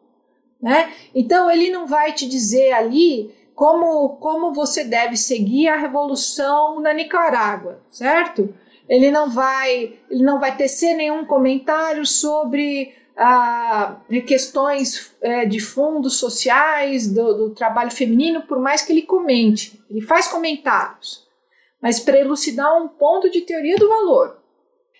[0.61, 0.93] Né?
[1.13, 6.93] Então, ele não vai te dizer ali como, como você deve seguir a revolução na
[6.93, 8.53] Nicarágua, certo?
[8.89, 16.17] Ele não vai, ele não vai tecer nenhum comentário sobre ah, questões é, de fundos
[16.17, 19.83] sociais, do, do trabalho feminino, por mais que ele comente.
[19.89, 21.27] Ele faz comentários,
[21.81, 24.41] mas para elucidar um ponto de teoria do valor.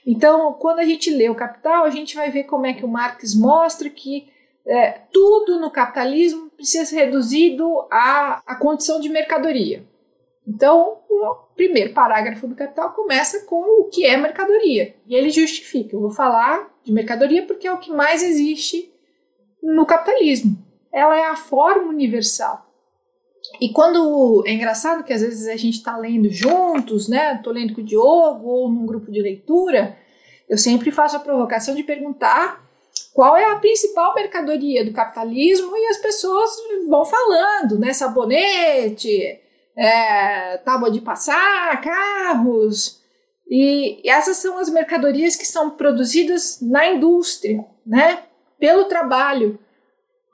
[0.06, 2.89] Então, quando a gente lê o Capital, a gente vai ver como é que o
[2.89, 4.28] Marx mostra que
[4.66, 9.86] é, tudo no capitalismo precisa ser reduzido à, à condição de mercadoria.
[10.47, 14.95] Então, o primeiro parágrafo do Capital começa com o que é mercadoria.
[15.06, 18.91] E ele justifica: eu vou falar de mercadoria porque é o que mais existe
[19.62, 20.58] no capitalismo.
[20.91, 22.65] Ela é a forma universal.
[23.60, 24.43] E quando.
[24.47, 27.36] É engraçado que às vezes a gente está lendo juntos, né?
[27.36, 29.97] Estou lendo com o Diogo ou num grupo de leitura,
[30.47, 32.62] eu sempre faço a provocação de perguntar
[33.13, 36.52] qual é a principal mercadoria do capitalismo e as pessoas
[36.88, 37.93] vão falando, né?
[37.93, 39.39] Sabonete,
[39.78, 43.02] é, tábua de passar, carros.
[43.47, 48.23] E, essas são as mercadorias que são produzidas na indústria, né?
[48.60, 49.60] Pelo trabalho.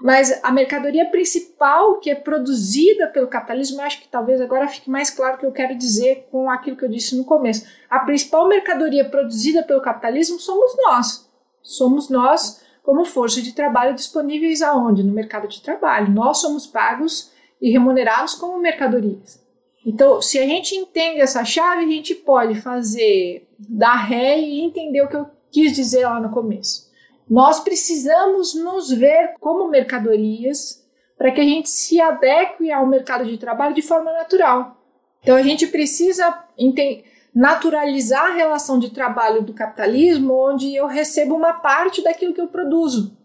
[0.01, 5.09] Mas a mercadoria principal que é produzida pelo capitalismo, acho que talvez agora fique mais
[5.09, 7.67] claro o que eu quero dizer com aquilo que eu disse no começo.
[7.89, 11.29] A principal mercadoria produzida pelo capitalismo somos nós.
[11.61, 15.03] Somos nós como força de trabalho disponíveis aonde?
[15.03, 16.11] No mercado de trabalho.
[16.11, 19.39] Nós somos pagos e remunerados como mercadorias.
[19.85, 25.03] Então, se a gente entende essa chave, a gente pode fazer dar ré e entender
[25.03, 26.89] o que eu quis dizer lá no começo.
[27.29, 30.83] Nós precisamos nos ver como mercadorias
[31.15, 34.81] para que a gente se adeque ao mercado de trabalho de forma natural.
[35.21, 37.05] Então, a gente precisa entender
[37.39, 42.49] naturalizar a relação de trabalho do capitalismo, onde eu recebo uma parte daquilo que eu
[42.49, 43.17] produzo.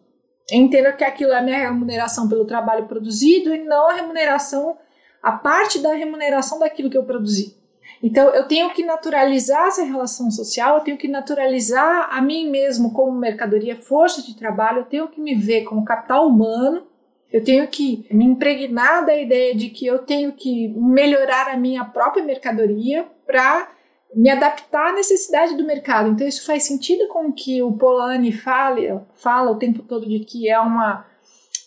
[0.53, 4.79] Entendo que aquilo é a minha remuneração pelo trabalho produzido e não a remuneração
[5.21, 7.57] a parte da remuneração daquilo que eu produzi.
[8.01, 12.93] Então, eu tenho que naturalizar essa relação social, eu tenho que naturalizar a mim mesmo
[12.93, 16.87] como mercadoria, força de trabalho, eu tenho que me ver como capital humano,
[17.33, 21.85] eu tenho que me impregnar da ideia de que eu tenho que melhorar a minha
[21.85, 23.74] própria mercadoria para
[24.15, 26.11] me adaptar à necessidade do mercado.
[26.11, 30.49] Então, isso faz sentido com que o Polanyi fala, fala o tempo todo de que
[30.49, 31.07] é uma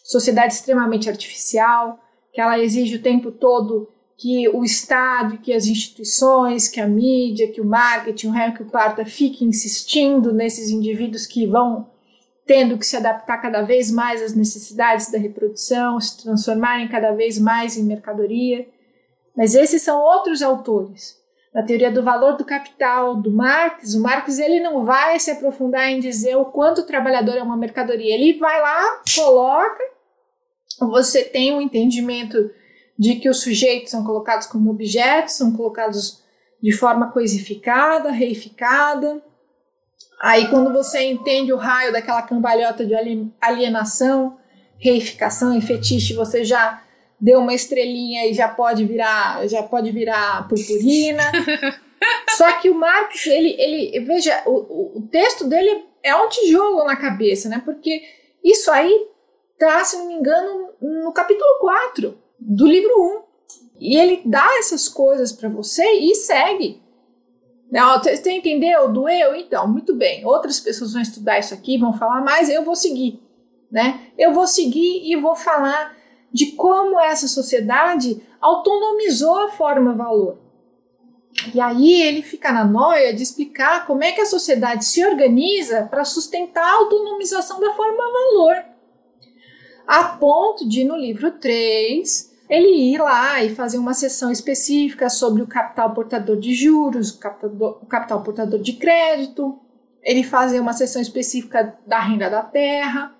[0.03, 1.99] sociedade extremamente artificial,
[2.31, 7.51] que ela exige o tempo todo que o Estado, que as instituições, que a mídia,
[7.51, 11.87] que o marketing, o réu que o parta fique insistindo nesses indivíduos que vão
[12.45, 17.37] tendo que se adaptar cada vez mais às necessidades da reprodução, se transformarem cada vez
[17.37, 18.67] mais em mercadoria.
[19.35, 21.17] Mas esses são outros autores.
[21.57, 25.89] Na teoria do valor do capital do Marx, o Marx ele não vai se aprofundar
[25.89, 28.13] em dizer o quanto o trabalhador é uma mercadoria.
[28.13, 29.83] Ele vai lá, coloca,
[30.79, 32.51] você tem um entendimento
[32.95, 36.21] de que os sujeitos são colocados como objetos, são colocados
[36.61, 39.19] de forma coisificada, reificada.
[40.21, 42.93] Aí, quando você entende o raio daquela cambalhota de
[43.41, 44.37] alienação,
[44.77, 46.83] reificação e fetiche, você já
[47.19, 51.23] deu uma estrelinha e já pode virar, já pode virar purpurina.
[52.37, 56.95] Só que o Marx, ele, ele veja, o, o texto dele é um tijolo na
[56.95, 57.61] cabeça, né?
[57.65, 58.01] Porque
[58.43, 59.07] isso aí
[59.57, 63.27] tá, se não me engano, no capítulo 4 do livro 1.
[63.79, 66.81] E ele dá essas coisas para você e segue.
[68.03, 68.91] Você entendeu?
[68.91, 69.35] Doeu?
[69.35, 70.25] Então, muito bem.
[70.25, 73.19] Outras pessoas vão estudar isso aqui, vão falar mais, eu vou seguir.
[73.69, 74.11] Né?
[74.17, 75.96] Eu vou seguir e vou falar
[76.31, 80.37] de como essa sociedade autonomizou a forma valor.
[81.53, 85.83] E aí ele fica na noia de explicar como é que a sociedade se organiza
[85.83, 88.77] para sustentar a autonomização da forma valor
[89.87, 95.41] a ponto de, no livro 3, ele ir lá e fazer uma sessão específica sobre
[95.41, 99.57] o capital portador de juros, o capital, o capital portador de crédito,
[100.03, 103.15] ele fazer uma sessão específica da renda da terra,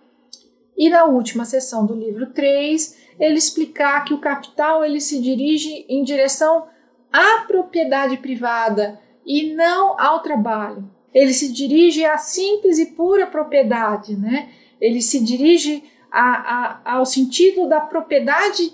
[0.77, 5.85] e na última sessão do livro 3, ele explicar que o capital ele se dirige
[5.89, 6.67] em direção
[7.11, 10.87] à propriedade privada e não ao trabalho.
[11.13, 14.49] Ele se dirige à simples e pura propriedade, né?
[14.79, 18.71] Ele se dirige a, a, ao sentido da propriedade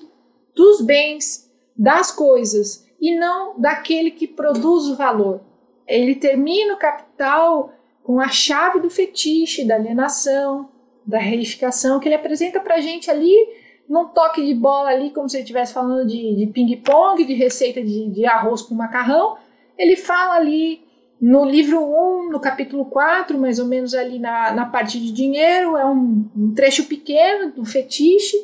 [0.54, 5.42] dos bens, das coisas, e não daquele que produz o valor.
[5.88, 10.70] Ele termina o capital com a chave do fetiche, da alienação,
[11.06, 13.36] da reificação, que ele apresenta para a gente ali
[13.88, 17.84] num toque de bola ali, como se ele estivesse falando de, de ping-pong, de receita
[17.84, 19.38] de, de arroz com macarrão.
[19.78, 20.82] Ele fala ali
[21.20, 25.78] no livro 1, no capítulo 4, mais ou menos ali na, na parte de dinheiro,
[25.78, 28.36] é um, um trecho pequeno do fetiche,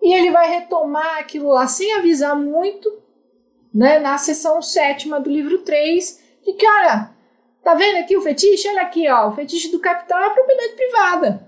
[0.00, 2.90] e ele vai retomar aquilo lá sem avisar muito,
[3.74, 7.10] né, na seção sétima do livro 3, de que, olha,
[7.62, 8.68] tá vendo aqui o fetiche?
[8.68, 11.47] Olha aqui, ó, o fetiche do capital é a propriedade privada.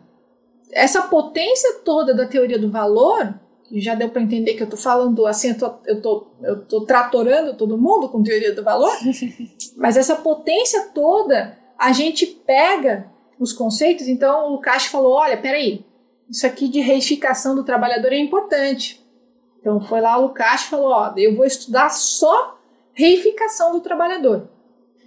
[0.72, 3.34] Essa potência toda da teoria do valor
[3.70, 5.50] e já deu para entender que eu tô falando assim,
[5.86, 8.92] eu tô, eu tô, tratorando todo mundo com teoria do valor,
[9.76, 15.84] mas essa potência toda, a gente pega os conceitos, então o Lucas falou, olha, peraí,
[16.28, 19.00] isso aqui de reificação do trabalhador é importante.
[19.60, 22.58] Então foi lá o Lucas falou, ó, eu vou estudar só
[22.92, 24.48] reificação do trabalhador.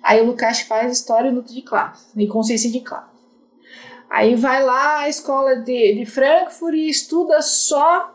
[0.02, 3.13] Aí o Lucas faz história e luta de classe, e consciência de classe.
[4.14, 8.14] Aí vai lá à escola de, de Frankfurt e estuda só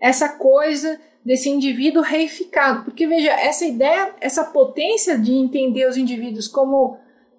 [0.00, 2.82] essa coisa desse indivíduo reificado.
[2.82, 6.96] Porque, veja, essa ideia, essa potência de entender os indivíduos como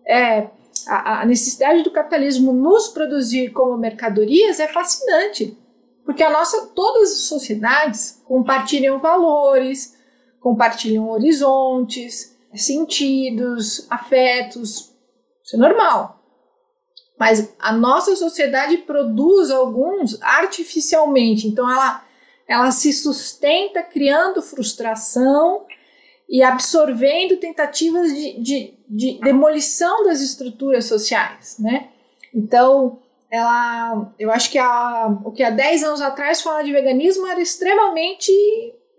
[0.08, 0.50] é,
[0.86, 5.58] a, a necessidade do capitalismo nos produzir como mercadorias é fascinante.
[6.06, 9.98] Porque a nossa, todas as sociedades compartilham valores,
[10.39, 14.94] compartilham horizontes, sentidos, afetos.
[15.44, 16.24] Isso é normal.
[17.17, 21.47] Mas a nossa sociedade produz alguns artificialmente.
[21.47, 22.04] Então ela
[22.47, 25.65] ela se sustenta criando frustração
[26.30, 31.89] e absorvendo tentativas de, de, de demolição das estruturas sociais, né?
[32.34, 32.99] Então,
[33.32, 37.41] ela, eu acho que a, o que há 10 anos atrás falar de veganismo era
[37.41, 38.32] extremamente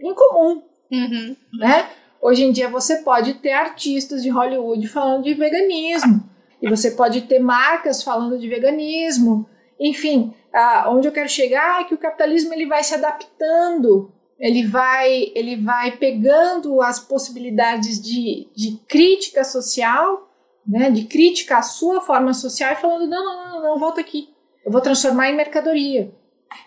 [0.00, 1.36] incomum, uhum.
[1.54, 1.88] né?
[2.20, 6.28] Hoje em dia você pode ter artistas de Hollywood falando de veganismo,
[6.60, 9.48] e você pode ter marcas falando de veganismo,
[9.78, 14.66] enfim, ah, onde eu quero chegar é que o capitalismo ele vai se adaptando, ele
[14.66, 20.30] vai, ele vai pegando as possibilidades de, de crítica social,
[20.66, 24.30] né, de crítica à sua forma social e falando: não, não, não, não, volta aqui,
[24.64, 26.12] eu vou transformar em mercadoria.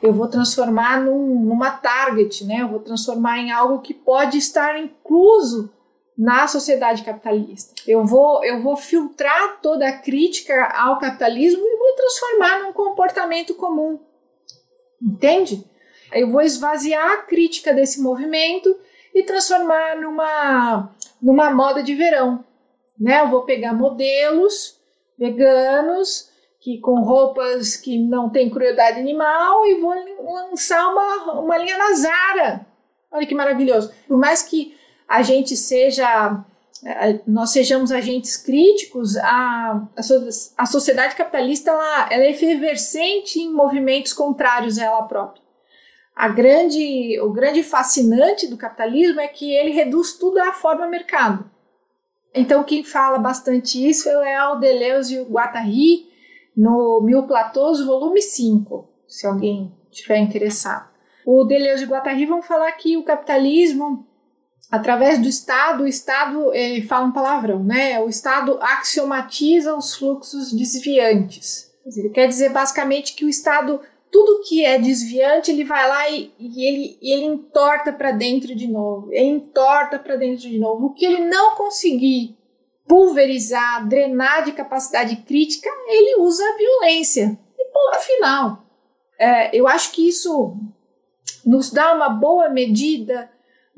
[0.02, 2.62] eu vou transformar num, numa target, né?
[2.62, 5.72] Eu vou transformar em algo que pode estar incluso
[6.20, 7.74] na sociedade capitalista.
[7.88, 13.56] Eu vou, eu vou filtrar toda a crítica ao capitalismo e vou transformar num comportamento
[13.56, 13.98] comum.
[15.02, 15.64] Entende?
[16.12, 18.76] Eu vou esvaziar a crítica desse movimento
[19.16, 22.44] e transformar numa, numa moda de verão.
[23.00, 23.22] Né?
[23.22, 24.78] Eu vou pegar modelos
[25.18, 29.96] veganos que com roupas que não tem crueldade animal e vou
[30.34, 32.68] lançar uma, uma linha na Zara.
[33.10, 33.94] Olha que maravilhoso.
[34.06, 34.78] Por mais que
[35.10, 36.46] a gente seja
[37.28, 40.02] nós sejamos agentes críticos, a, a,
[40.58, 45.44] a sociedade capitalista ela, ela é efervescente em movimentos contrários a ela própria.
[46.16, 51.50] A grande, o grande fascinante do capitalismo é que ele reduz tudo à forma mercado.
[52.34, 56.08] Então, quem fala bastante isso é o Deleuze e o Guattari,
[56.56, 60.90] no Mil Platôs, volume 5, se alguém estiver interessado.
[61.26, 64.06] O Deleuze e o Guattari vão falar que o capitalismo,
[64.72, 68.00] através do Estado, o Estado, ele fala um palavrão, né?
[68.00, 71.70] O Estado axiomatiza os fluxos desviantes.
[71.98, 76.34] Ele quer dizer basicamente que o Estado tudo que é desviante, ele vai lá e,
[76.40, 79.12] e ele, ele entorta para dentro de novo.
[79.12, 80.88] Ele entorta para dentro de novo.
[80.88, 82.36] O que ele não conseguir
[82.88, 87.40] pulverizar, drenar de capacidade crítica, ele usa a violência.
[87.58, 88.64] E ponto final.
[89.18, 90.58] É, eu acho que isso
[91.46, 93.30] nos dá uma boa medida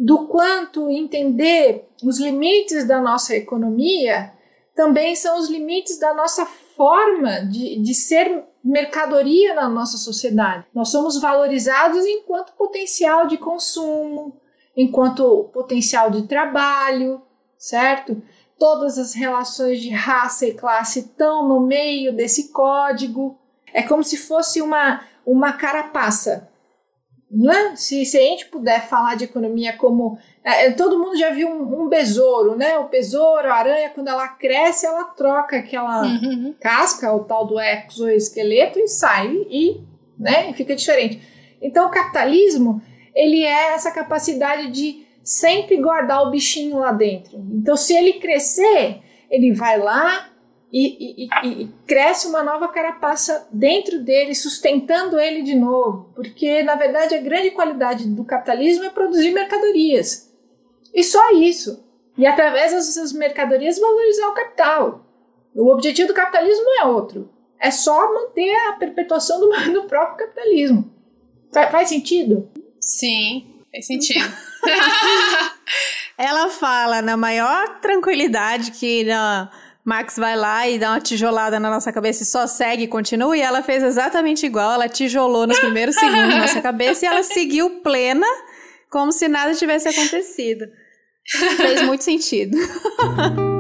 [0.03, 4.33] do quanto entender os limites da nossa economia
[4.75, 10.65] também são os limites da nossa forma de, de ser mercadoria na nossa sociedade.
[10.73, 14.41] Nós somos valorizados enquanto potencial de consumo,
[14.75, 17.21] enquanto potencial de trabalho,
[17.55, 18.23] certo?
[18.57, 23.37] Todas as relações de raça e classe estão no meio desse código.
[23.71, 26.50] É como se fosse uma, uma carapaça.
[27.31, 27.73] Né?
[27.77, 31.47] Se, se a gente puder falar de economia como é, é, todo mundo já viu
[31.47, 32.77] um, um, besouro, né?
[32.79, 36.53] O besouro, a aranha, quando ela cresce, ela troca aquela uhum.
[36.59, 39.81] casca, o tal do exoesqueleto, e sai e,
[40.17, 41.21] né, fica diferente.
[41.61, 42.81] Então, o capitalismo,
[43.13, 47.37] ele é essa capacidade de sempre guardar o bichinho lá dentro.
[47.53, 50.30] Então, se ele crescer, ele vai lá
[50.71, 56.11] e, e, e, cresce uma nova carapaça dentro dele, sustentando ele de novo.
[56.15, 60.31] Porque, na verdade, a grande qualidade do capitalismo é produzir mercadorias.
[60.93, 61.83] E só isso.
[62.17, 65.05] E através dessas mercadorias valorizar o capital.
[65.53, 67.29] O objetivo do capitalismo é outro.
[67.59, 70.89] É só manter a perpetuação do, do próprio capitalismo.
[71.51, 72.49] Faz, faz sentido?
[72.79, 74.25] Sim, faz sentido.
[76.17, 79.51] Ela fala na maior tranquilidade que na,
[79.83, 83.35] Max vai lá e dá uma tijolada na nossa cabeça e só segue e continua.
[83.35, 84.73] E ela fez exatamente igual.
[84.73, 88.27] Ela tijolou nos primeiros segundos na nossa cabeça e ela seguiu plena,
[88.89, 90.65] como se nada tivesse acontecido.
[91.57, 92.57] Fez muito sentido.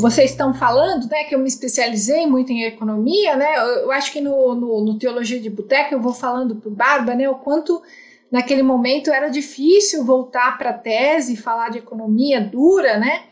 [0.00, 3.54] Vocês estão falando, né, que eu me especializei muito em economia, né?
[3.84, 7.14] Eu, acho que no, no, no Teologia de Boteca eu vou falando para o Barba,
[7.14, 7.80] né, o quanto
[8.30, 13.26] naquele momento era difícil voltar para a tese, falar de economia dura, né?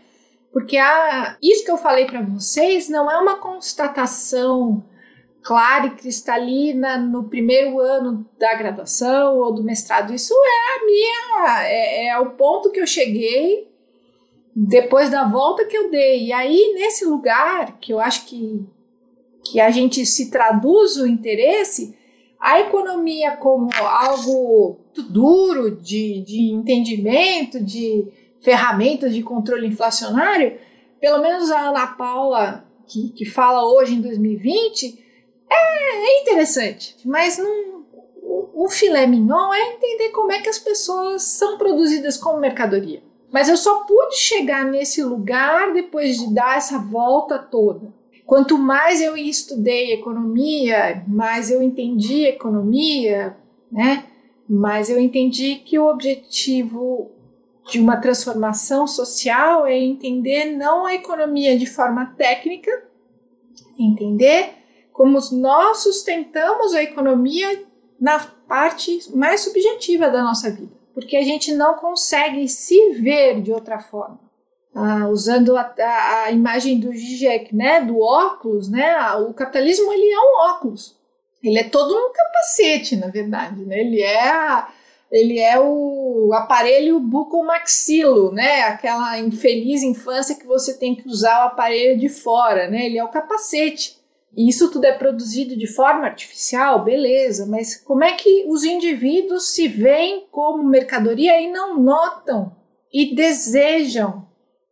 [0.52, 4.84] Porque a, isso que eu falei para vocês não é uma constatação
[5.42, 10.12] clara e cristalina no primeiro ano da graduação ou do mestrado.
[10.12, 13.70] Isso é a minha, é, é o ponto que eu cheguei
[14.54, 16.26] depois da volta que eu dei.
[16.26, 18.66] E aí, nesse lugar, que eu acho que,
[19.44, 21.96] que a gente se traduz o interesse,
[22.38, 24.80] a economia como algo
[25.10, 28.06] duro de, de entendimento, de
[28.42, 30.58] ferramentas de controle inflacionário,
[31.00, 35.04] pelo menos a Ana Paula, que, que fala hoje em 2020,
[35.50, 37.84] é, é interessante, mas não,
[38.22, 43.02] o, o filé mignon é entender como é que as pessoas são produzidas como mercadoria.
[43.32, 47.92] Mas eu só pude chegar nesse lugar depois de dar essa volta toda.
[48.26, 53.36] Quanto mais eu estudei economia, mais eu entendi economia,
[53.70, 54.04] né?
[54.48, 57.10] Mais eu entendi que o objetivo
[57.70, 62.70] de uma transformação social é entender não a economia de forma técnica,
[63.78, 64.54] entender
[64.92, 67.64] como nós sustentamos a economia
[68.00, 73.52] na parte mais subjetiva da nossa vida, porque a gente não consegue se ver de
[73.52, 74.18] outra forma.
[74.74, 80.12] Ah, usando a, a, a, imagem do Zizek, né, do óculos, né, o capitalismo ele
[80.12, 80.96] é um óculos,
[81.42, 84.68] ele é todo um capacete, na verdade, né, ele é a,
[85.10, 88.62] ele é o aparelho bucomaxilo, né?
[88.62, 92.86] Aquela infeliz infância que você tem que usar o aparelho de fora, né?
[92.86, 93.98] Ele é o capacete.
[94.36, 99.50] E isso tudo é produzido de forma artificial, beleza, mas como é que os indivíduos
[99.50, 102.54] se veem como mercadoria e não notam
[102.92, 104.24] e desejam,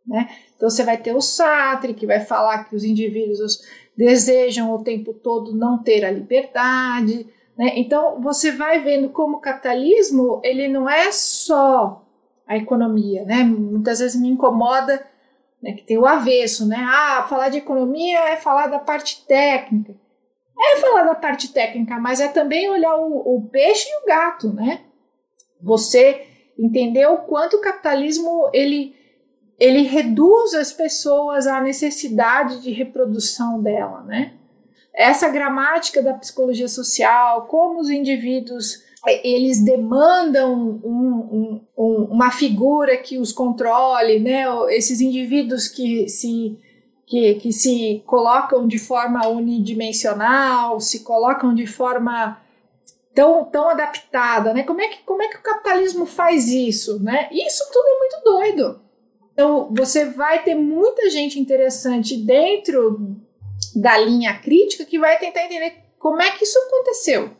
[0.07, 0.29] né?
[0.55, 3.61] Então você vai ter o Sartre que vai falar que os indivíduos
[3.97, 7.27] desejam o tempo todo não ter a liberdade,
[7.59, 7.73] né?
[7.75, 12.05] Então você vai vendo como o capitalismo ele não é só
[12.47, 13.43] a economia, né?
[13.43, 15.05] Muitas vezes me incomoda
[15.61, 16.77] né, que tem o avesso, né?
[16.79, 19.93] Ah, falar de economia é falar da parte técnica.
[20.57, 24.53] É falar da parte técnica, mas é também olhar o, o peixe e o gato,
[24.53, 24.85] né?
[25.61, 28.95] Você entender o quanto o capitalismo ele,
[29.59, 34.38] ele reduz as pessoas à necessidade de reprodução dela, né?
[34.99, 38.83] Essa gramática da psicologia social, como os indivíduos
[39.23, 44.43] eles demandam um, um, uma figura que os controle, né?
[44.71, 46.59] Esses indivíduos que se
[47.05, 52.37] que, que se colocam de forma unidimensional, se colocam de forma
[53.15, 54.63] tão, tão adaptada, né?
[54.63, 57.29] Como é, que, como é que o capitalismo faz isso, né?
[57.31, 58.81] Isso tudo é muito doido.
[59.31, 63.17] Então, você vai ter muita gente interessante dentro
[63.75, 67.31] da linha crítica que vai tentar entender como é que isso aconteceu.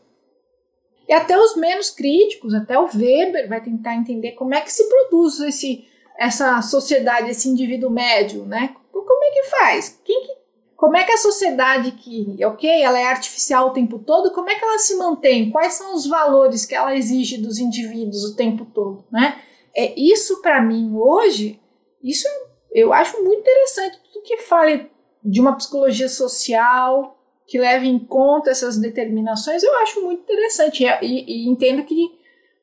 [1.08, 4.88] E até os menos críticos, até o Weber vai tentar entender como é que se
[4.88, 5.84] produz esse,
[6.16, 8.76] essa sociedade, esse indivíduo médio, né?
[8.92, 10.00] Como é que faz?
[10.04, 10.32] Quem que,
[10.76, 14.54] como é que a sociedade que, ok, ela é artificial o tempo todo, como é
[14.54, 15.50] que ela se mantém?
[15.50, 19.40] Quais são os valores que ela exige dos indivíduos o tempo todo, né?
[19.74, 21.60] É isso para mim hoje,
[22.02, 22.26] isso
[22.72, 24.90] eu acho muito interessante tudo que fale
[25.24, 27.16] de uma psicologia social,
[27.46, 30.84] que leve em conta essas determinações, eu acho muito interessante.
[30.84, 32.08] E, e, e entendo que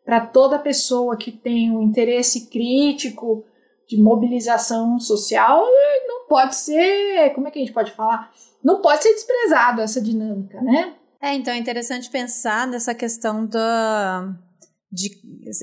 [0.05, 3.43] para toda pessoa que tem um interesse crítico
[3.88, 5.66] de mobilização social,
[6.08, 8.32] não pode ser, como é que a gente pode falar?
[8.64, 10.93] Não pode ser desprezado essa dinâmica, né?
[11.22, 14.34] É, então é interessante pensar nessa questão da
[14.89, 15.10] de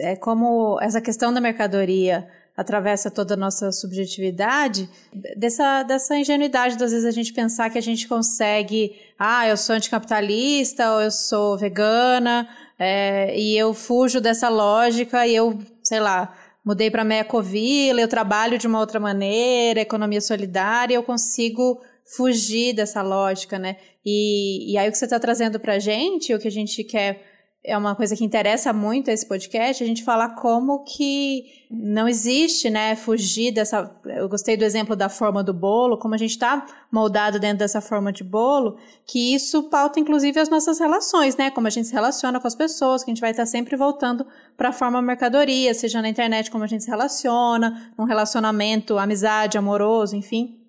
[0.01, 4.89] é, como essa questão da mercadoria atravessa toda a nossa subjetividade,
[5.37, 9.75] dessa, dessa ingenuidade, às vezes a gente pensar que a gente consegue, ah, eu sou
[9.75, 12.49] anticapitalista, ou eu sou vegana,
[12.79, 16.33] é, e eu fujo dessa lógica, e eu, sei lá,
[16.65, 22.73] mudei para meia covila, eu trabalho de uma outra maneira, economia solidária, eu consigo fugir
[22.73, 23.77] dessa lógica, né?
[24.05, 26.85] E, e aí o que você está trazendo para a gente, o que a gente
[26.85, 27.34] quer
[27.67, 32.69] é uma coisa que interessa muito esse podcast, a gente falar como que não existe,
[32.69, 33.91] né, fugir dessa...
[34.05, 37.81] Eu gostei do exemplo da forma do bolo, como a gente está moldado dentro dessa
[37.81, 41.95] forma de bolo, que isso pauta inclusive as nossas relações, né, como a gente se
[41.95, 44.27] relaciona com as pessoas, que a gente vai estar sempre voltando
[44.59, 49.57] para a forma mercadoria, seja na internet como a gente se relaciona, num relacionamento, amizade,
[49.57, 50.61] amoroso, enfim.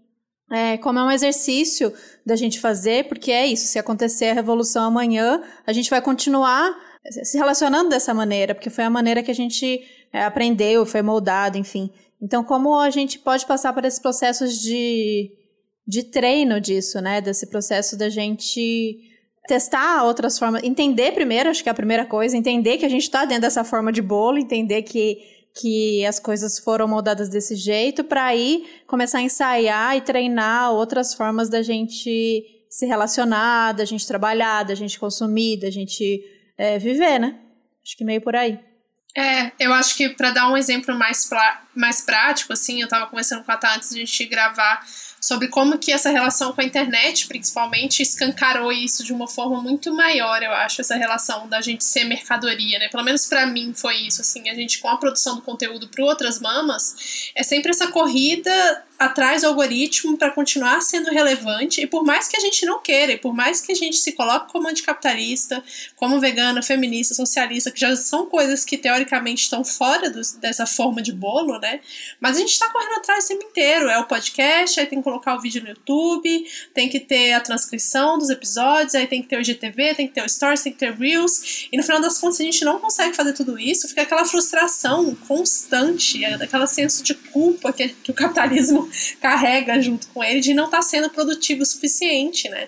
[0.50, 1.92] É, como é um exercício
[2.26, 6.85] da gente fazer, porque é isso, se acontecer a revolução amanhã, a gente vai continuar
[7.10, 11.58] se relacionando dessa maneira, porque foi a maneira que a gente é, aprendeu, foi moldado,
[11.58, 11.90] enfim.
[12.22, 15.32] Então, como a gente pode passar por esses processos de,
[15.88, 17.22] de treino disso, né?
[17.22, 19.12] Desse processo da gente
[19.48, 23.04] testar outras formas, entender primeiro, acho que é a primeira coisa, entender que a gente
[23.04, 25.20] está dentro dessa forma de bolo, entender que,
[25.54, 31.14] que as coisas foram moldadas desse jeito, para aí começar a ensaiar e treinar outras
[31.14, 36.24] formas da gente se relacionar, da gente trabalhar, da gente consumir, da gente
[36.58, 37.36] é, viver, né?
[37.84, 38.60] Acho que meio por aí.
[39.18, 41.30] É, eu acho que para dar um exemplo mais,
[41.74, 44.86] mais prático, assim, eu estava conversando com a Tata antes de a gente gravar
[45.22, 49.96] sobre como que essa relação com a internet, principalmente, escancarou isso de uma forma muito
[49.96, 52.90] maior, eu acho, essa relação da gente ser mercadoria, né?
[52.90, 56.04] Pelo menos para mim foi isso, assim, a gente com a produção do conteúdo para
[56.04, 58.52] outras mamas, é sempre essa corrida
[58.98, 63.12] atrás do algoritmo para continuar sendo relevante e por mais que a gente não queira
[63.12, 65.64] e por mais que a gente se coloque como anticapitalista,
[65.96, 71.02] como vegana, feminista, socialista, que já são coisas que teoricamente estão fora do, dessa forma
[71.02, 71.82] de bolo, né?
[72.20, 73.90] Mas a gente está correndo atrás o tempo inteiro.
[73.90, 77.42] É o podcast, aí tem que colocar o vídeo no YouTube, tem que ter a
[77.42, 80.72] transcrição dos episódios, aí tem que ter o IGTV, tem que ter o Stories, tem
[80.72, 81.68] que ter Reels.
[81.72, 85.16] E no final das contas, a gente não consegue fazer tudo isso, fica aquela frustração
[85.28, 88.85] constante, aquela senso de culpa que, que o capitalismo
[89.22, 92.68] carrega junto com ele de não estar tá sendo produtivo o suficiente, né?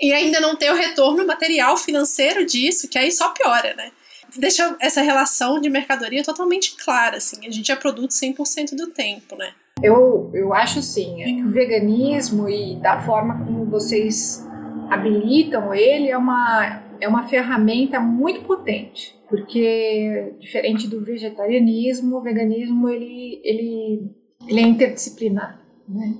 [0.00, 3.90] E ainda não ter o retorno material financeiro disso, que aí só piora, né?
[4.36, 7.46] Deixa essa relação de mercadoria totalmente clara, assim.
[7.46, 9.52] A gente é produto 100% do tempo, né?
[9.82, 14.44] Eu, eu acho sim, que o veganismo e da forma como vocês
[14.90, 22.88] habilitam ele é uma, é uma ferramenta muito potente, porque diferente do vegetarianismo, o veganismo
[22.88, 24.10] ele, ele
[24.48, 26.14] ele é interdisciplinar, né?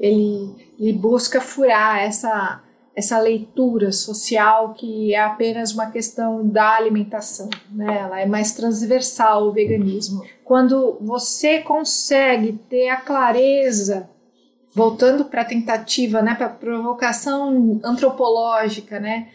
[0.00, 2.62] Ele, ele busca furar essa,
[2.94, 7.98] essa leitura social que é apenas uma questão da alimentação, né?
[7.98, 10.24] Ela é mais transversal o veganismo.
[10.42, 14.08] Quando você consegue ter a clareza,
[14.74, 19.28] voltando para a tentativa, né, para a provocação antropológica, né,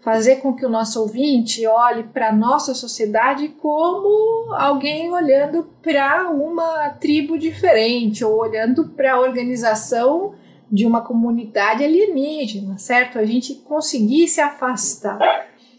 [0.00, 6.30] fazer com que o nosso ouvinte olhe para a nossa sociedade como alguém olhando para
[6.30, 10.34] uma tribo diferente ou olhando para a organização
[10.70, 13.18] de uma comunidade alienígena, certo?
[13.18, 15.18] A gente conseguir se afastar.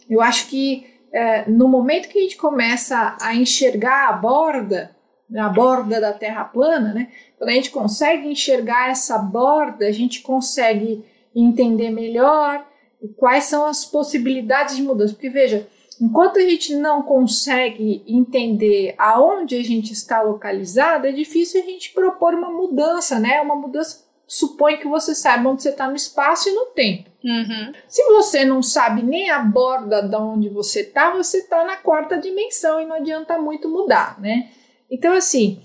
[0.10, 4.96] Eu acho que é, no momento que a gente começa a enxergar a borda,
[5.36, 7.08] a borda da Terra plana, né?
[7.38, 12.66] Quando a gente consegue enxergar essa borda, a gente consegue entender melhor
[13.10, 15.14] quais são as possibilidades de mudança.
[15.14, 15.68] Porque veja,
[16.00, 21.94] enquanto a gente não consegue entender aonde a gente está localizado, é difícil a gente
[21.94, 23.42] propor uma mudança, né?
[23.42, 27.10] Uma mudança supõe que você saiba onde você está no espaço e no tempo.
[27.24, 27.74] Uhum.
[27.88, 32.18] Se você não sabe nem a borda de onde você está, você está na quarta
[32.18, 34.50] dimensão e não adianta muito mudar, né?
[34.90, 35.62] Então, assim,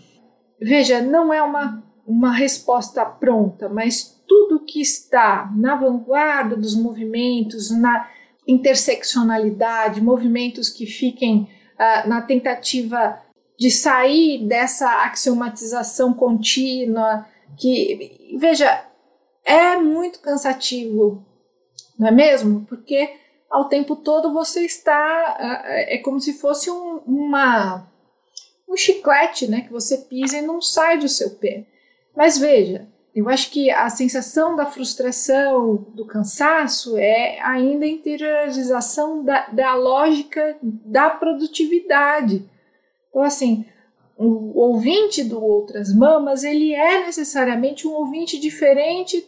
[0.60, 7.70] veja, não é uma, uma resposta pronta, mas tudo que está na vanguarda dos movimentos,
[7.70, 8.08] na
[8.46, 13.20] interseccionalidade, movimentos que fiquem uh, na tentativa
[13.58, 18.84] de sair dessa axiomatização contínua, que, veja,
[19.44, 21.24] é muito cansativo,
[21.98, 22.66] não é mesmo?
[22.66, 23.14] Porque
[23.48, 25.36] ao tempo todo você está.
[25.88, 27.90] É como se fosse um, uma,
[28.68, 31.66] um chiclete né, que você pisa e não sai do seu pé.
[32.14, 39.24] Mas veja, eu acho que a sensação da frustração, do cansaço, é ainda a interiorização
[39.24, 42.44] da, da lógica da produtividade.
[43.08, 43.64] Então, assim,
[44.18, 49.26] o ouvinte do Outras Mamas, ele é necessariamente um ouvinte diferente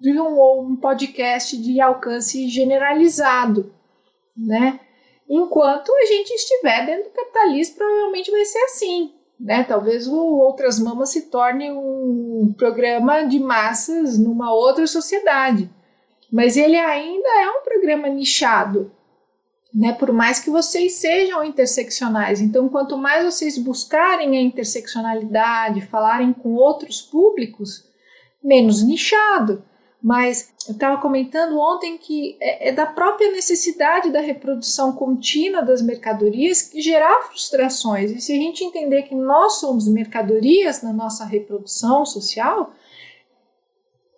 [0.00, 3.70] de um, um podcast de alcance generalizado,
[4.34, 4.80] né?
[5.28, 9.64] Enquanto a gente estiver dentro do capitalismo, provavelmente vai ser assim, né?
[9.64, 15.70] Talvez o Outras Mamas se torne um programa de massas numa outra sociedade,
[16.32, 18.90] mas ele ainda é um programa nichado,
[19.72, 19.92] né?
[19.92, 22.40] Por mais que vocês sejam interseccionais.
[22.40, 27.84] Então, quanto mais vocês buscarem a interseccionalidade, falarem com outros públicos,
[28.42, 29.62] menos nichado.
[30.06, 35.82] Mas eu estava comentando ontem que é, é, da própria necessidade da reprodução contínua das
[35.82, 38.12] mercadorias que gerar frustrações.
[38.12, 42.72] E se a gente entender que nós somos mercadorias na nossa reprodução social,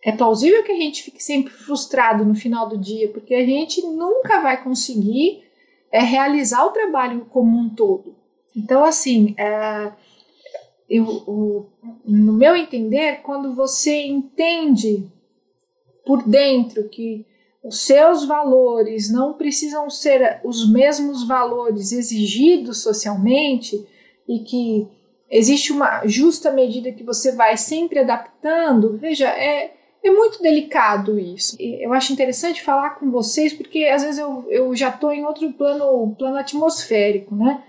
[0.04, 3.80] é plausível que a gente fique sempre frustrado no final do dia, porque a gente
[3.80, 5.42] nunca vai conseguir
[5.90, 8.14] é, realizar o trabalho como um todo.
[8.54, 9.90] Então, assim, é,
[10.86, 11.66] eu, o,
[12.04, 15.10] no meu entender, quando você entende
[16.08, 17.26] por dentro que
[17.62, 23.86] os seus valores não precisam ser os mesmos valores exigidos socialmente
[24.26, 24.88] e que
[25.30, 31.58] existe uma justa medida que você vai sempre adaptando, veja, é, é muito delicado isso.
[31.60, 35.52] Eu acho interessante falar com vocês porque às vezes eu, eu já estou em outro
[35.52, 37.62] plano, plano atmosférico, né?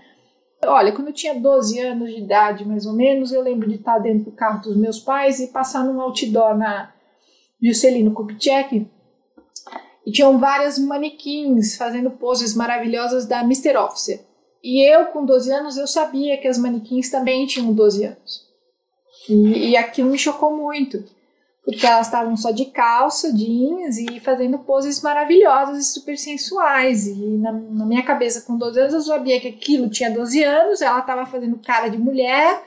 [0.64, 3.98] Olha, quando eu tinha 12 anos de idade, mais ou menos, eu lembro de estar
[3.98, 6.90] dentro do carro dos meus pais e passar num outdoor na
[7.62, 8.86] Juscelino Kubitschek
[10.06, 13.76] e tinham várias manequins fazendo poses maravilhosas da Mr.
[13.76, 14.20] Officer.
[14.62, 18.48] E eu, com 12 anos, eu sabia que as manequins também tinham 12 anos.
[19.28, 21.04] E, e aquilo me chocou muito
[21.64, 27.06] porque elas estavam só de calça, jeans e fazendo poses maravilhosas e super sensuais.
[27.06, 30.80] E na, na, minha cabeça, com 12 anos, eu sabia que aquilo tinha 12 anos,
[30.80, 32.62] ela estava fazendo cara de mulher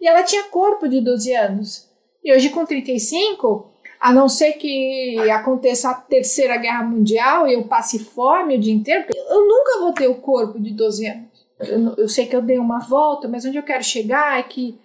[0.00, 1.88] e ela tinha corpo de 12 anos.
[2.24, 3.66] E hoje, com 35,
[4.06, 8.72] a não ser que aconteça a terceira guerra mundial e eu passe fome o dia
[8.72, 11.24] inteiro, eu nunca vou ter o corpo de 12 anos.
[11.58, 14.78] Eu, eu sei que eu dei uma volta, mas onde eu quero chegar é que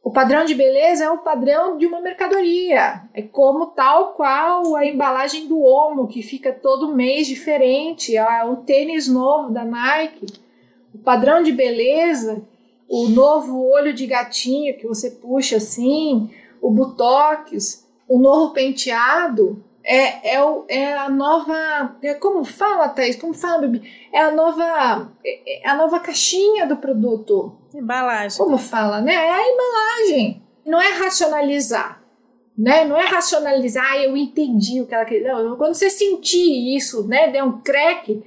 [0.00, 3.02] o padrão de beleza é o padrão de uma mercadoria.
[3.12, 8.14] É como tal qual a embalagem do Omo, que fica todo mês diferente,
[8.48, 10.26] o tênis novo da Nike.
[10.94, 12.44] O padrão de beleza,
[12.88, 16.30] o novo olho de gatinho que você puxa assim,
[16.62, 21.96] o botox, o novo penteado, é, é, o, é a nova.
[22.02, 23.16] É, como fala, Thaís?
[23.16, 23.90] Como fala, Bibi?
[24.12, 25.12] É a nova.
[25.24, 27.56] É, é a nova caixinha do produto.
[27.74, 28.38] Embalagem.
[28.38, 29.14] Como fala, né?
[29.14, 30.42] É a embalagem.
[30.66, 32.02] Não é racionalizar.
[32.56, 32.84] Né?
[32.84, 35.32] Não é racionalizar, ah, eu entendi o que ela queria.
[35.32, 38.20] Não, quando você sentir isso, né, der um crack,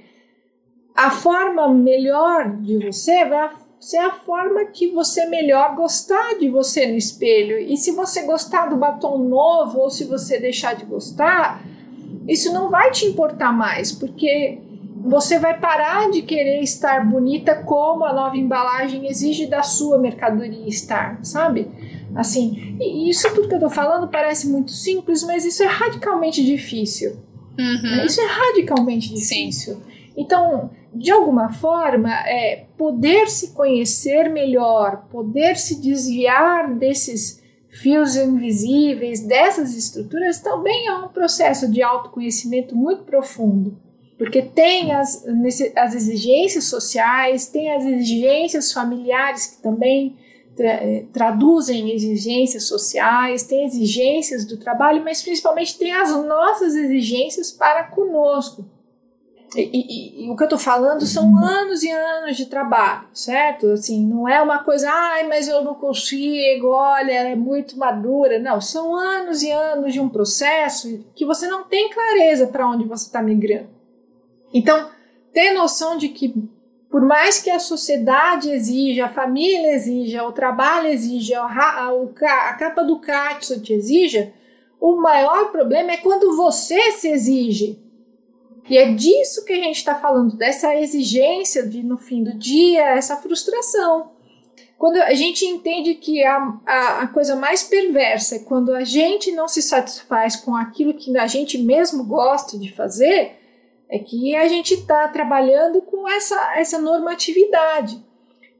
[0.94, 3.50] a forma melhor de você vai
[3.82, 7.58] ser a forma que você melhor gostar de você no espelho.
[7.58, 11.60] E se você gostar do batom novo ou se você deixar de gostar,
[12.28, 14.60] isso não vai te importar mais, porque
[15.00, 20.68] você vai parar de querer estar bonita como a nova embalagem exige da sua mercadoria
[20.68, 21.68] estar, sabe?
[22.14, 27.16] Assim, isso tudo que eu tô falando parece muito simples, mas isso é radicalmente difícil.
[27.58, 28.06] Uhum.
[28.06, 29.74] Isso é radicalmente difícil.
[29.74, 29.82] Sim.
[30.16, 39.20] Então, de alguma forma, é poder se conhecer melhor, poder se desviar desses fios invisíveis,
[39.20, 43.78] dessas estruturas, também é um processo de autoconhecimento muito profundo.
[44.18, 45.24] Porque tem as,
[45.76, 50.16] as exigências sociais, tem as exigências familiares que também
[50.58, 57.84] eh, traduzem exigências sociais, tem exigências do trabalho, mas principalmente tem as nossas exigências para
[57.84, 58.64] conosco.
[59.54, 63.70] E, e, e, o que eu tô falando são anos e anos de trabalho, certo?
[63.72, 68.38] Assim, não é uma coisa, ai, mas eu não consigo, olha, ela é muito madura.
[68.38, 72.84] Não, são anos e anos de um processo que você não tem clareza para onde
[72.84, 73.68] você está migrando.
[74.54, 74.88] Então,
[75.32, 76.34] ter noção de que,
[76.90, 82.82] por mais que a sociedade exija, a família exija, o trabalho exija, a, a, capa
[82.82, 84.32] do Katsu te exija,
[84.80, 87.81] o maior problema é quando você se exige
[88.68, 92.90] e é disso que a gente está falando, dessa exigência de, no fim do dia,
[92.90, 94.10] essa frustração.
[94.78, 99.30] Quando a gente entende que a, a, a coisa mais perversa é quando a gente
[99.30, 103.38] não se satisfaz com aquilo que a gente mesmo gosta de fazer,
[103.88, 108.02] é que a gente está trabalhando com essa, essa normatividade.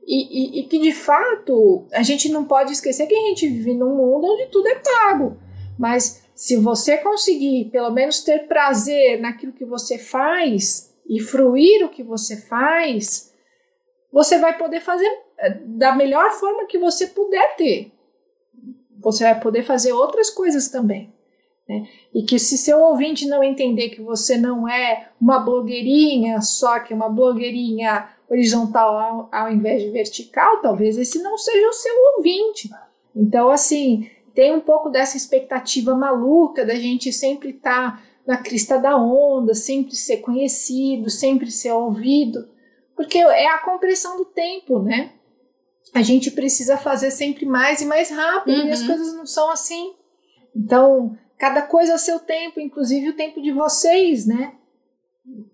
[0.07, 3.73] E, e, e, que de fato a gente não pode esquecer que a gente vive
[3.73, 5.39] num mundo onde tudo é pago.
[5.79, 11.89] Mas se você conseguir pelo menos ter prazer naquilo que você faz e fruir o
[11.89, 13.33] que você faz,
[14.13, 15.09] você vai poder fazer
[15.39, 17.93] eh, da melhor forma que você puder ter.
[19.01, 21.13] Você vai poder fazer outras coisas também.
[21.69, 21.89] Né?
[22.15, 26.95] E que se seu ouvinte não entender que você não é uma blogueirinha, só que
[26.95, 32.71] uma blogueirinha horizontal ao, ao invés de vertical, talvez esse não seja o seu ouvinte.
[33.15, 38.79] Então, assim, tem um pouco dessa expectativa maluca da gente sempre estar tá na crista
[38.79, 42.49] da onda, sempre ser conhecido, sempre ser ouvido,
[42.95, 45.13] porque é a compressão do tempo, né?
[45.95, 48.67] A gente precisa fazer sempre mais e mais rápido uhum.
[48.67, 48.87] e as uhum.
[48.87, 49.93] coisas não são assim.
[50.55, 54.55] Então, cada coisa a seu tempo, inclusive o tempo de vocês, né?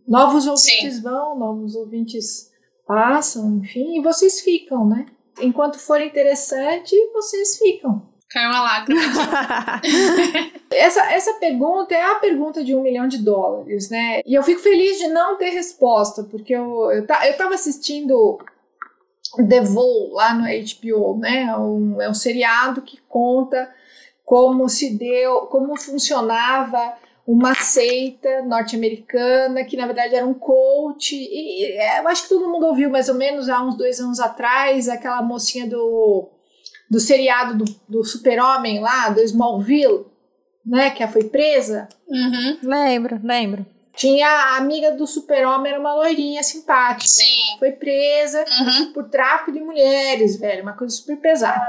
[0.06, 1.02] Novos ouvintes Sim.
[1.02, 2.50] vão, novos ouvintes
[2.86, 5.06] passam, enfim, e vocês ficam, né?
[5.40, 8.08] Enquanto for interessante, vocês ficam.
[8.30, 9.00] Caiu uma lágrima.
[10.70, 14.20] essa, essa pergunta é a pergunta de um milhão de dólares, né?
[14.26, 18.38] E eu fico feliz de não ter resposta, porque eu, eu, eu tava assistindo
[19.48, 21.56] The Vow lá no HBO, né?
[21.56, 23.72] Um, é um seriado que conta
[24.24, 26.94] como se deu, como funcionava
[27.26, 32.28] uma seita norte-americana que na verdade era um coach e, e é, eu acho que
[32.30, 36.26] todo mundo ouviu mais ou menos há uns dois anos atrás aquela mocinha do
[36.90, 40.06] do seriado do, do super-homem lá, do Smallville,
[40.64, 41.88] né, que foi presa.
[42.08, 42.58] Uhum.
[42.62, 43.66] Lembro, lembro.
[43.94, 47.08] Tinha a amiga do super-homem, era uma loirinha simpática.
[47.08, 47.58] Sim.
[47.58, 48.92] Foi presa uhum.
[48.92, 51.66] por tráfico de mulheres, velho, uma coisa super pesada.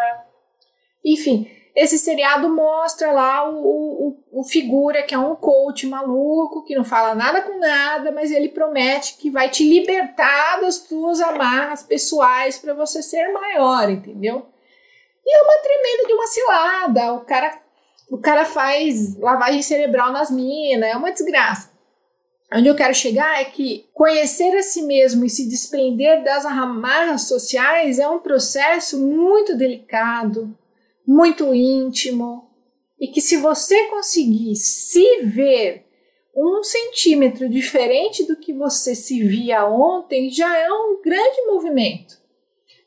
[1.04, 6.76] Enfim, esse seriado mostra lá o, o, o, figura que é um coach maluco, que
[6.76, 11.82] não fala nada com nada, mas ele promete que vai te libertar das tuas amarras
[11.82, 14.46] pessoais para você ser maior, entendeu?
[15.30, 17.14] E é uma tremenda de uma cilada.
[17.14, 17.60] O cara,
[18.10, 21.72] o cara faz lavagem cerebral nas minas, é uma desgraça.
[22.52, 27.28] Onde eu quero chegar é que conhecer a si mesmo e se desprender das amarras
[27.28, 30.58] sociais é um processo muito delicado,
[31.06, 32.50] muito íntimo,
[33.00, 35.86] e que se você conseguir se ver
[36.36, 42.18] um centímetro diferente do que você se via ontem, já é um grande movimento.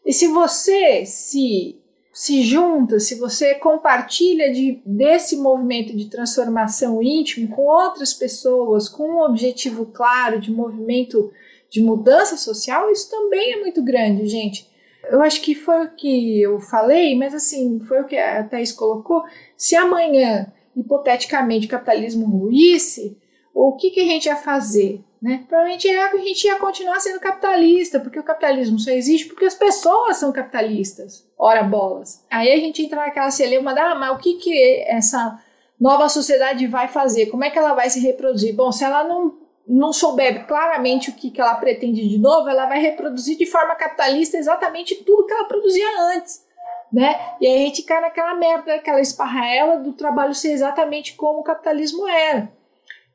[0.05, 1.82] E se você se
[2.13, 9.05] se junta, se você compartilha de, desse movimento de transformação íntimo com outras pessoas, com
[9.05, 11.33] um objetivo claro de movimento
[11.71, 14.71] de mudança social, isso também é muito grande, gente.
[15.11, 18.73] Eu acho que foi o que eu falei, mas assim, foi o que a Thais
[18.73, 19.25] colocou.
[19.57, 23.17] Se amanhã, hipoteticamente, o capitalismo ruísse,
[23.55, 25.03] o que, que a gente ia fazer?
[25.21, 25.45] Né?
[25.49, 29.55] Provavelmente é, a gente ia continuar sendo capitalista, porque o capitalismo só existe porque as
[29.55, 31.25] pessoas são capitalistas.
[31.45, 32.25] Ora bolas.
[32.31, 35.43] Aí a gente entra naquela celeuma da, ah, mas o que, que essa
[35.79, 37.27] nova sociedade vai fazer?
[37.27, 38.55] Como é que ela vai se reproduzir?
[38.55, 39.35] Bom, se ela não,
[39.67, 43.75] não souber claramente o que, que ela pretende de novo, ela vai reproduzir de forma
[43.75, 45.85] capitalista exatamente tudo que ela produzia
[46.15, 46.47] antes.
[46.93, 47.13] Né?
[47.41, 51.45] E aí a gente cai naquela merda, aquela esparraela do trabalho ser exatamente como o
[51.45, 52.53] capitalismo era.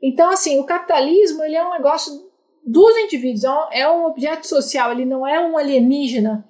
[0.03, 2.29] Então, assim, o capitalismo ele é um negócio
[2.65, 6.45] dos indivíduos, é um é objeto social, ele não é um alienígena.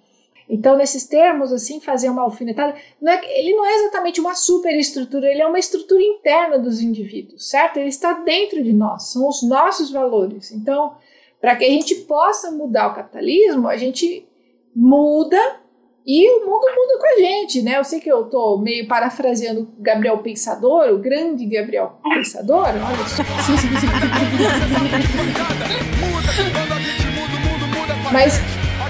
[0.50, 5.30] Então, nesses termos, assim, fazer uma alfinetada, não é, ele não é exatamente uma superestrutura,
[5.30, 7.78] ele é uma estrutura interna dos indivíduos, certo?
[7.78, 10.52] Ele está dentro de nós, são os nossos valores.
[10.52, 10.96] Então,
[11.42, 14.26] para que a gente possa mudar o capitalismo, a gente
[14.74, 15.38] muda
[16.06, 17.78] e o mundo muda com a gente, né?
[17.78, 23.24] Eu sei que eu estou meio parafraseando Gabriel Pensador, o grande Gabriel Pensador, olha só.
[28.14, 28.40] Mas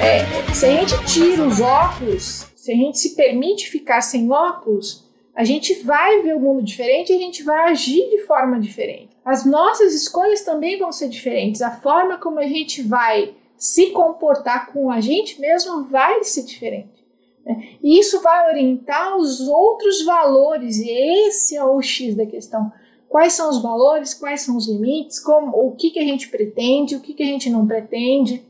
[0.01, 5.05] é, se a gente tira os óculos, se a gente se permite ficar sem óculos,
[5.35, 9.15] a gente vai ver o mundo diferente e a gente vai agir de forma diferente.
[9.23, 11.61] As nossas escolhas também vão ser diferentes.
[11.61, 17.05] A forma como a gente vai se comportar com a gente mesmo vai ser diferente.
[17.45, 17.77] Né?
[17.83, 22.71] E isso vai orientar os outros valores, e esse é o X da questão.
[23.07, 26.95] Quais são os valores, quais são os limites, como, o que, que a gente pretende,
[26.95, 28.43] o que, que a gente não pretende.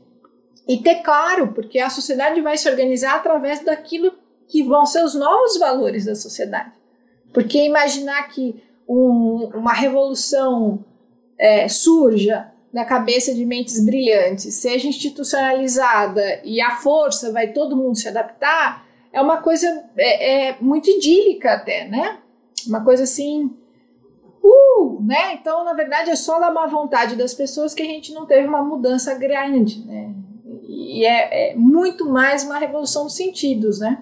[0.68, 4.12] E ter claro, porque a sociedade vai se organizar através daquilo
[4.46, 6.72] que vão ser os novos valores da sociedade.
[7.32, 10.84] Porque imaginar que um, uma revolução
[11.38, 17.96] é, surja na cabeça de mentes brilhantes, seja institucionalizada e a força vai todo mundo
[17.96, 22.18] se adaptar, é uma coisa é, é muito idílica até, né?
[22.66, 23.50] Uma coisa assim,
[24.42, 25.32] uh, né?
[25.32, 28.46] Então, na verdade, é só da má vontade das pessoas que a gente não teve
[28.46, 30.12] uma mudança grande, né?
[30.80, 34.00] E é, é muito mais uma revolução dos sentidos, né?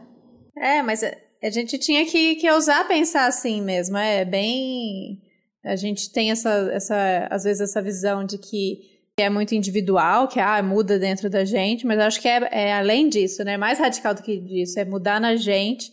[0.55, 1.03] É, mas
[1.43, 3.97] a gente tinha que, que ousar pensar assim mesmo.
[3.97, 5.19] É bem.
[5.65, 8.81] A gente tem essa, essa, às vezes, essa visão de que
[9.19, 13.09] é muito individual, que ah, muda dentro da gente, mas acho que é, é além
[13.09, 13.57] disso, né?
[13.57, 15.91] Mais radical do que disso, é mudar na gente.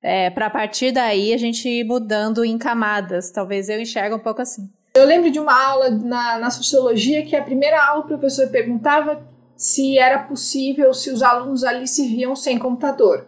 [0.00, 3.32] É, para a partir daí a gente ir mudando em camadas.
[3.32, 4.70] Talvez eu enxergue um pouco assim.
[4.94, 9.28] Eu lembro de uma aula na, na sociologia que a primeira aula o professor perguntava
[9.60, 13.26] se era possível, se os alunos ali se viam sem computador,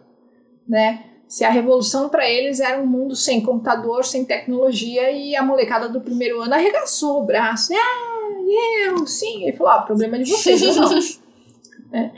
[0.67, 1.03] né?
[1.27, 5.87] Se a revolução para eles era um mundo sem computador, sem tecnologia e a molecada
[5.87, 7.71] do primeiro ano arregaçou o braço.
[7.75, 9.43] Ah, eu, sim.
[9.43, 10.91] Ele falou: ah, problema de vocês, não.
[11.93, 12.11] é.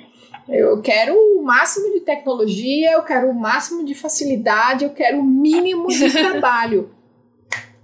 [0.47, 5.23] Eu quero o máximo de tecnologia, eu quero o máximo de facilidade, eu quero o
[5.25, 6.89] mínimo de trabalho.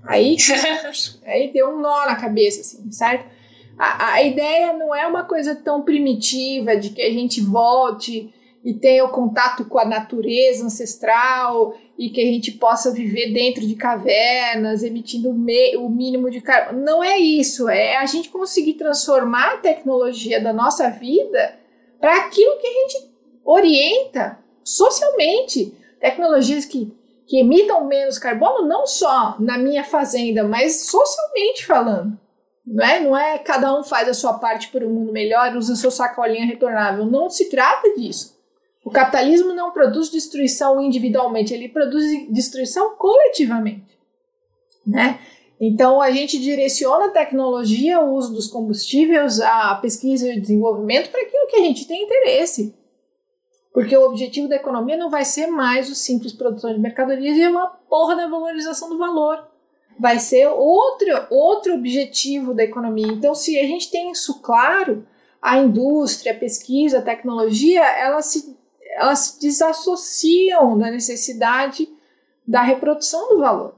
[0.01, 0.37] Aí,
[1.27, 3.25] aí deu um nó na cabeça, assim, certo?
[3.81, 8.31] A, a ideia não é uma coisa tão primitiva de que a gente volte
[8.63, 13.65] e tenha o contato com a natureza ancestral e que a gente possa viver dentro
[13.65, 16.85] de cavernas, emitindo o mínimo de carbono.
[16.85, 21.57] Não é isso, é a gente conseguir transformar a tecnologia da nossa vida
[21.99, 23.11] para aquilo que a gente
[23.43, 25.75] orienta socialmente.
[25.99, 26.93] Tecnologias que,
[27.25, 32.21] que emitam menos carbono, não só na minha fazenda, mas socialmente falando.
[32.71, 35.75] Não é, não é cada um faz a sua parte por um mundo melhor, usa
[35.75, 37.05] seu sacolinha retornável.
[37.05, 38.39] Não se trata disso.
[38.85, 43.99] O capitalismo não produz destruição individualmente, ele produz destruição coletivamente.
[44.87, 45.19] Né?
[45.59, 51.11] Então a gente direciona a tecnologia, o uso dos combustíveis, a pesquisa e o desenvolvimento
[51.11, 52.73] para aquilo que a gente tem interesse.
[53.73, 57.45] Porque o objetivo da economia não vai ser mais o simples produção de mercadorias e
[57.45, 59.50] uma porra da valorização do valor
[60.01, 63.05] vai ser outro, outro objetivo da economia.
[63.05, 65.05] Então, se a gente tem isso claro,
[65.39, 68.57] a indústria, a pesquisa, a tecnologia, elas se,
[68.95, 71.87] elas se desassociam da necessidade
[72.47, 73.75] da reprodução do valor.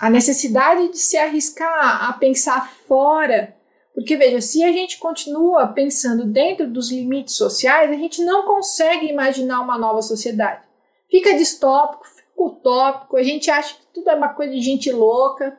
[0.00, 3.54] A necessidade de se arriscar a pensar fora.
[3.94, 9.06] Porque, veja, se a gente continua pensando dentro dos limites sociais, a gente não consegue
[9.06, 10.62] imaginar uma nova sociedade.
[11.10, 15.58] Fica distópico, utópico, a gente acha que tudo é uma coisa de gente louca.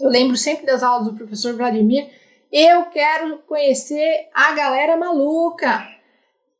[0.00, 2.08] Eu lembro sempre das aulas do professor Vladimir.
[2.50, 5.86] Eu quero conhecer a galera maluca.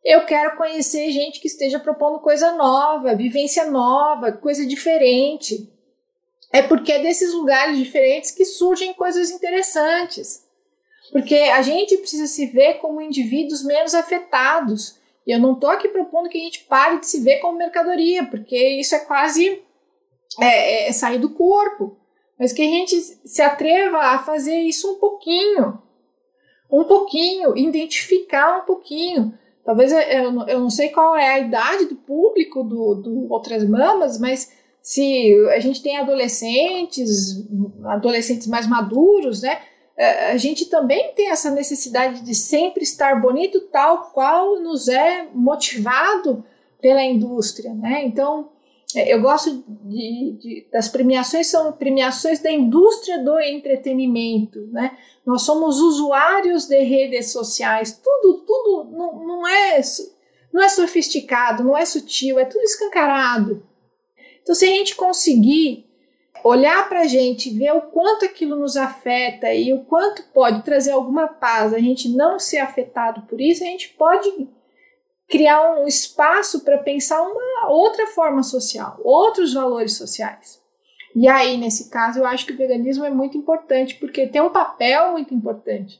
[0.04, 5.72] Eu quero conhecer gente que esteja propondo coisa nova, vivência nova, coisa diferente.
[6.52, 10.44] É porque é desses lugares diferentes que surgem coisas interessantes.
[11.10, 14.98] Porque a gente precisa se ver como indivíduos menos afetados
[15.32, 18.56] eu não estou aqui propondo que a gente pare de se ver como mercadoria, porque
[18.78, 19.62] isso é quase
[20.40, 21.96] é, é sair do corpo.
[22.38, 25.78] Mas que a gente se atreva a fazer isso um pouquinho.
[26.70, 29.38] Um pouquinho, identificar um pouquinho.
[29.64, 34.18] Talvez eu, eu não sei qual é a idade do público do, do Outras Mamas,
[34.18, 34.52] mas
[34.82, 37.46] se a gente tem adolescentes,
[37.86, 39.62] adolescentes mais maduros, né?
[39.96, 45.28] É, a gente também tem essa necessidade de sempre estar bonito, tal qual nos é
[45.32, 46.44] motivado
[46.80, 48.04] pela indústria, né?
[48.04, 48.50] Então,
[48.94, 54.96] é, eu gosto de, de, das premiações, são premiações da indústria do entretenimento, né?
[55.24, 59.80] Nós somos usuários de redes sociais, tudo, tudo não, não, é,
[60.52, 63.64] não é sofisticado, não é sutil, é tudo escancarado.
[64.42, 65.86] Então, se a gente conseguir
[66.44, 70.90] olhar para a gente, ver o quanto aquilo nos afeta e o quanto pode trazer
[70.90, 74.30] alguma paz, a gente não ser afetado por isso, a gente pode
[75.26, 80.62] criar um espaço para pensar uma outra forma social, outros valores sociais.
[81.16, 84.50] E aí, nesse caso, eu acho que o veganismo é muito importante, porque tem um
[84.50, 85.98] papel muito importante.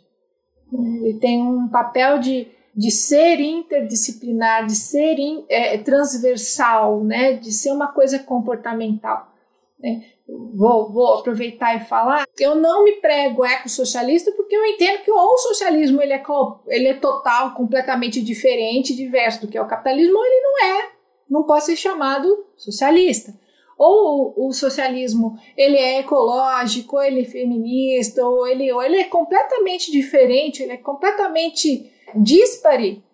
[0.70, 7.34] Ele tem um papel de, de ser interdisciplinar, de ser in, é, transversal, né?
[7.34, 9.32] de ser uma coisa comportamental.
[9.78, 10.13] Né?
[10.26, 15.34] Vou, vou aproveitar e falar eu não me prego ecossocialista porque eu entendo que ou
[15.34, 16.22] o socialismo ele é,
[16.68, 20.90] ele é total, completamente diferente, diverso do que é o capitalismo, ou ele não é,
[21.28, 23.34] não pode ser chamado socialista.
[23.76, 29.04] Ou o socialismo ele é ecológico, ou ele é feminista, ou ele, ou ele é
[29.04, 33.04] completamente diferente, ele é completamente dispare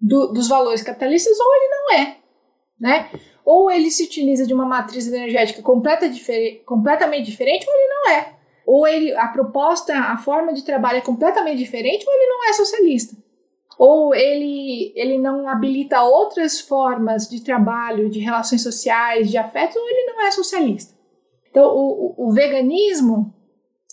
[0.00, 2.16] do, dos valores capitalistas, ou ele não é,
[2.80, 3.10] né?
[3.44, 8.10] Ou ele se utiliza de uma matriz energética completa, difer completamente diferente, ou ele não
[8.10, 8.32] é.
[8.66, 12.52] Ou ele, a proposta, a forma de trabalho é completamente diferente, ou ele não é
[12.52, 13.16] socialista.
[13.78, 19.88] Ou ele, ele não habilita outras formas de trabalho, de relações sociais, de afetos, ou
[19.88, 20.94] ele não é socialista.
[21.50, 23.32] Então, o, o, o veganismo,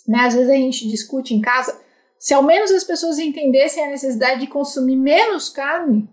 [0.06, 1.80] né, às vezes a gente discute em casa,
[2.18, 6.08] se ao menos as pessoas entendessem a necessidade de consumir menos carne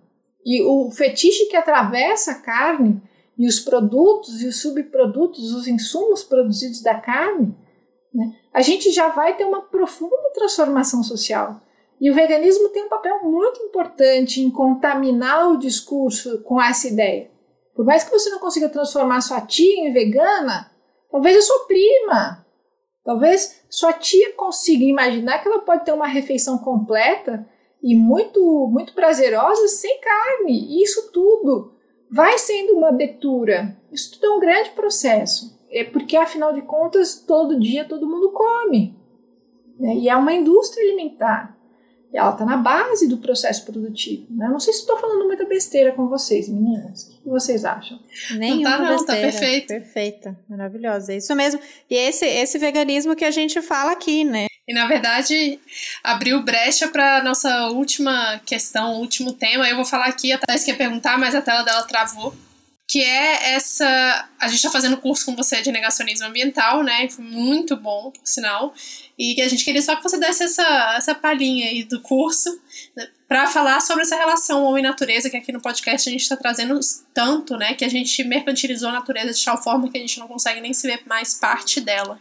[0.45, 3.01] e o fetiche que atravessa a carne,
[3.37, 7.55] e os produtos e os subprodutos, os insumos produzidos da carne,
[8.13, 11.61] né, a gente já vai ter uma profunda transformação social.
[11.99, 17.31] E o veganismo tem um papel muito importante em contaminar o discurso com essa ideia.
[17.75, 20.71] Por mais que você não consiga transformar sua tia em vegana,
[21.09, 22.45] talvez a sua prima,
[23.03, 27.47] talvez sua tia consiga imaginar que ela pode ter uma refeição completa
[27.81, 30.51] e muito muito prazerosa sem carne.
[30.51, 31.72] E isso tudo
[32.13, 33.75] vai sendo uma abertura.
[33.91, 35.59] Isso tudo é um grande processo.
[35.71, 38.95] É porque, afinal de contas, todo dia todo mundo come.
[39.79, 39.95] Né?
[39.95, 41.57] E é uma indústria alimentar.
[42.13, 44.27] E ela está na base do processo produtivo.
[44.29, 44.47] Né?
[44.47, 47.05] Não sei se estou falando muita besteira com vocês, meninas.
[47.05, 47.99] O que vocês acham?
[48.37, 49.67] Nenhuma não tá, não, tá perfeito.
[49.69, 51.13] Perfeita, maravilhosa.
[51.13, 51.59] É isso mesmo.
[51.89, 54.45] E esse, esse veganismo que a gente fala aqui, né?
[54.67, 55.59] E na verdade
[56.03, 59.67] abriu brecha para nossa última questão, último tema.
[59.67, 62.33] Eu vou falar aqui, a Thais quer perguntar, mas a tela dela travou.
[62.87, 64.29] Que é essa.
[64.39, 67.07] A gente está fazendo curso com você de negacionismo ambiental, né?
[67.09, 68.73] Foi muito bom, por sinal.
[69.17, 72.49] E a gente queria só que você desse essa, essa palhinha aí do curso
[72.95, 76.77] né, para falar sobre essa relação homem-natureza, que aqui no podcast a gente está trazendo
[77.13, 77.73] tanto, né?
[77.73, 80.73] Que a gente mercantilizou a natureza de tal forma que a gente não consegue nem
[80.73, 82.19] se ver mais parte dela.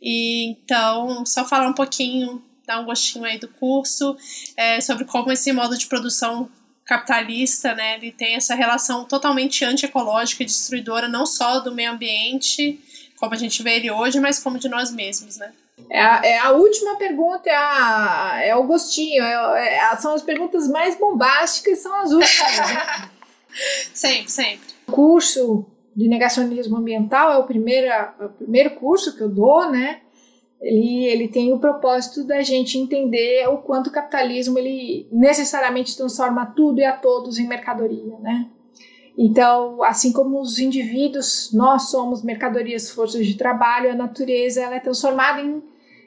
[0.00, 4.16] E então, só falar um pouquinho, dar um gostinho aí do curso,
[4.56, 6.50] é, sobre como esse modo de produção
[6.84, 12.80] capitalista, né, ele tem essa relação totalmente antiecológica e destruidora, não só do meio ambiente,
[13.16, 15.52] como a gente vê ele hoje, mas como de nós mesmos, né.
[15.90, 20.22] É a, é a última pergunta, é, a, é o gostinho, é, é, são as
[20.22, 22.58] perguntas mais bombásticas, são as últimas.
[22.58, 23.10] Né?
[23.92, 24.68] sempre, sempre.
[24.86, 25.66] O curso
[25.98, 30.00] de negacionismo ambiental, é o primeiro, é o primeiro curso que eu dou, né?
[30.60, 36.46] Ele, ele tem o propósito da gente entender o quanto o capitalismo ele necessariamente transforma
[36.46, 38.46] tudo e a todos em mercadoria, né?
[39.16, 44.80] Então, assim como os indivíduos, nós somos mercadorias, forças de trabalho, a natureza ela é
[44.80, 45.60] transformada em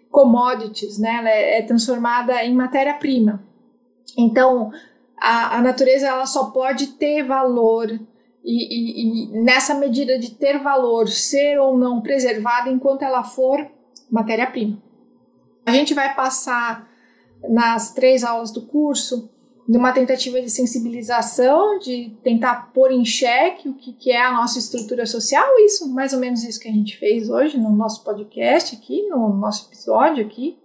[0.09, 1.17] commodities, né?
[1.17, 3.43] Ela é, é transformada em matéria-prima.
[4.17, 4.71] Então,
[5.17, 7.99] a, a natureza ela só pode ter valor
[8.43, 13.65] e, e, e, nessa medida de ter valor, ser ou não preservada enquanto ela for
[14.09, 14.81] matéria-prima.
[15.65, 16.89] A gente vai passar
[17.47, 19.29] nas três aulas do curso
[19.67, 24.59] numa tentativa de sensibilização, de tentar pôr em xeque o que, que é a nossa
[24.59, 28.75] estrutura social, isso, mais ou menos isso que a gente fez hoje no nosso podcast
[28.75, 30.57] aqui, no nosso episódio aqui.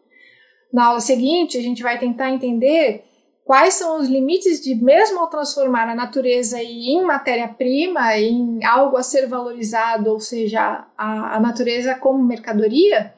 [0.73, 3.05] Na aula seguinte, a gente vai tentar entender
[3.47, 9.05] quais são os limites de, mesmo ao transformar a natureza em matéria-prima, em algo a
[9.05, 13.15] ser valorizado, ou seja, a, a, natureza como mercadoria,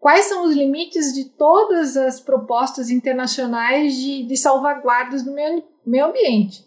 [0.00, 6.06] quais são os limites de todas as propostas internacionais de, de salvaguardas do meio, meio
[6.06, 6.66] ambiente,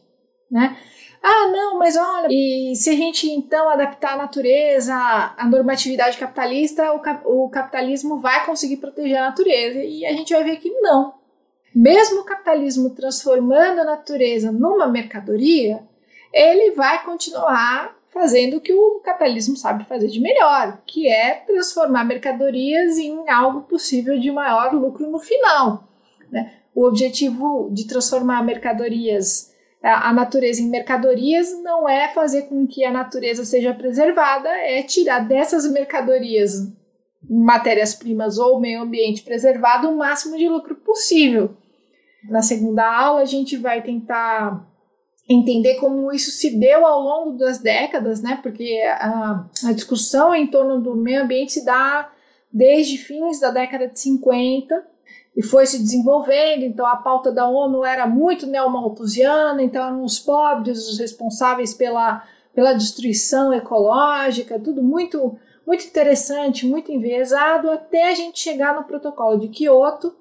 [0.49, 0.77] né?
[1.21, 6.93] Ah, não, mas olha, e se a gente então adaptar a natureza à normatividade capitalista,
[6.93, 9.79] o, o capitalismo vai conseguir proteger a natureza.
[9.79, 11.15] E a gente vai ver que não,
[11.75, 15.83] mesmo o capitalismo transformando a natureza numa mercadoria,
[16.31, 22.05] ele vai continuar fazendo o que o capitalismo sabe fazer de melhor, que é transformar
[22.05, 25.89] mercadorias em algo possível de maior lucro no final.
[26.31, 26.53] Né?
[26.73, 29.53] O objetivo de transformar mercadorias,
[29.83, 35.19] a natureza em mercadorias, não é fazer com que a natureza seja preservada, é tirar
[35.19, 36.71] dessas mercadorias
[37.29, 41.55] matérias-primas ou meio ambiente preservado o máximo de lucro possível.
[42.29, 44.65] Na segunda aula, a gente vai tentar
[45.27, 48.39] entender como isso se deu ao longo das décadas, né?
[48.41, 52.11] Porque a, a discussão em torno do meio ambiente se dá
[52.51, 54.95] desde fins da década de 50
[55.35, 56.63] e foi se desenvolvendo.
[56.63, 62.23] Então, a pauta da ONU era muito neomalthusiana, então eram os pobres os responsáveis pela,
[62.53, 69.37] pela destruição ecológica, tudo muito, muito interessante, muito enviesado, até a gente chegar no protocolo
[69.39, 70.15] de Kyoto,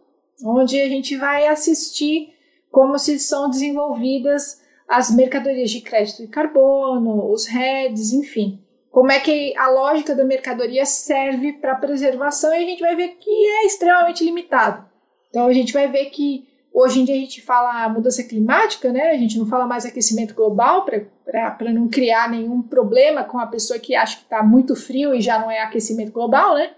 [0.44, 2.34] onde a gente vai assistir
[2.70, 8.60] como se são desenvolvidas as mercadorias de crédito de carbono, os REDs, enfim.
[8.90, 13.16] Como é que a lógica da mercadoria serve para preservação e a gente vai ver
[13.18, 14.84] que é extremamente limitado.
[15.30, 19.10] Então a gente vai ver que hoje em dia a gente fala mudança climática, né?
[19.10, 23.80] A gente não fala mais aquecimento global para não criar nenhum problema com a pessoa
[23.80, 26.72] que acha que está muito frio e já não é aquecimento global, né?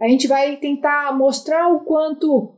[0.00, 2.52] A gente vai tentar mostrar o quanto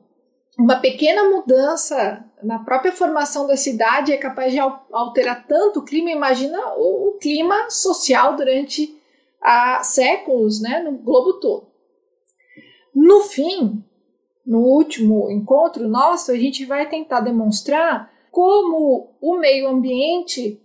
[0.59, 6.11] uma pequena mudança na própria formação da cidade é capaz de alterar tanto o clima.
[6.11, 8.97] Imagina o, clima social durante
[9.41, 11.69] há séculos né, no globo todo.
[12.93, 13.85] No fim,
[14.45, 20.61] no último encontro nosso, a gente vai tentar demonstrar como o meio ambiente,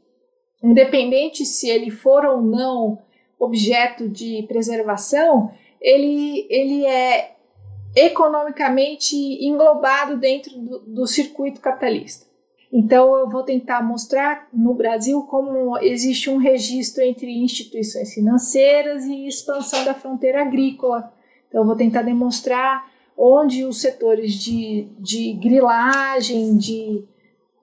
[0.64, 3.00] independente se ele for ou não
[3.40, 7.36] objeto de preservação, ele, ele é
[7.96, 12.26] economicamente englobado dentro do, do circuito capitalista.
[12.76, 19.28] Então, eu vou tentar mostrar no Brasil como existe um registro entre instituições financeiras e
[19.28, 21.14] expansão da fronteira agrícola.
[21.48, 27.04] Então, eu vou tentar demonstrar onde os setores de, de grilagem, de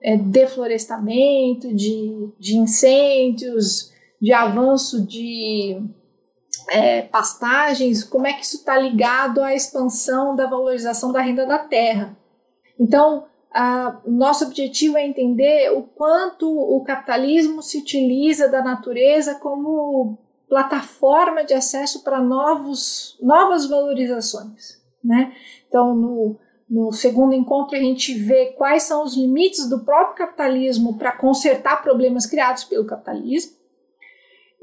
[0.01, 5.77] é, deflorestamento, de, de incêndios, de avanço de
[6.69, 11.59] é, pastagens, como é que isso está ligado à expansão da valorização da renda da
[11.59, 12.17] terra.
[12.79, 20.17] Então, a, nosso objetivo é entender o quanto o capitalismo se utiliza da natureza como
[20.47, 24.81] plataforma de acesso para novas valorizações.
[25.03, 25.33] Né?
[25.67, 26.35] Então, no,
[26.69, 31.81] no segundo encontro, a gente vê quais são os limites do próprio capitalismo para consertar
[31.81, 33.60] problemas criados pelo capitalismo.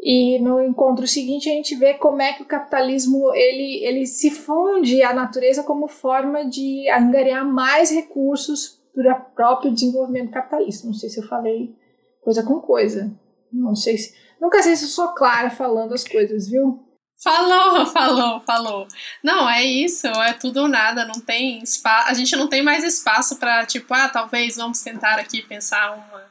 [0.01, 4.31] E no encontro seguinte a gente vê como é que o capitalismo ele, ele se
[4.31, 10.87] funde à natureza como forma de angariar mais recursos para o próprio desenvolvimento capitalista.
[10.87, 11.75] Não sei se eu falei
[12.23, 13.13] coisa com coisa.
[13.53, 14.15] Não sei se.
[14.41, 16.85] Nunca sei se eu sou clara falando as coisas, viu?
[17.21, 18.87] Falou, falou, falou.
[19.23, 22.09] Não, é isso, é tudo ou nada, não tem espaço.
[22.09, 26.28] A gente não tem mais espaço para tipo, ah, talvez vamos tentar aqui pensar uma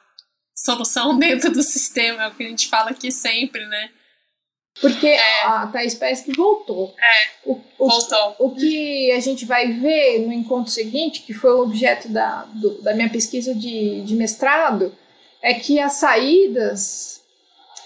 [0.57, 3.89] solução dentro do sistema, é o que a gente fala aqui sempre, né?
[4.79, 5.43] Porque é.
[5.43, 6.93] a Thais que voltou.
[6.99, 8.35] É, o, o, voltou.
[8.39, 12.81] O que a gente vai ver no encontro seguinte, que foi o objeto da, do,
[12.81, 14.95] da minha pesquisa de, de mestrado,
[15.41, 17.21] é que as saídas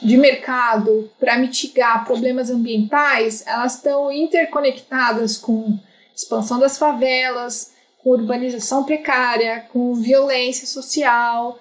[0.02, 5.80] de mercado para mitigar problemas ambientais, elas estão interconectadas com
[6.14, 11.60] expansão das favelas, com urbanização precária, com violência social,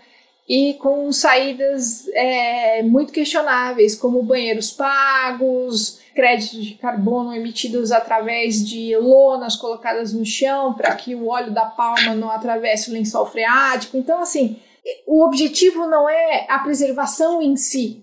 [0.51, 8.97] e com saídas é, muito questionáveis, como banheiros pagos, créditos de carbono emitidos através de
[8.97, 13.97] lonas colocadas no chão para que o óleo da palma não atravesse o lençol freático.
[13.97, 14.59] Então, assim,
[15.07, 18.03] o objetivo não é a preservação em si,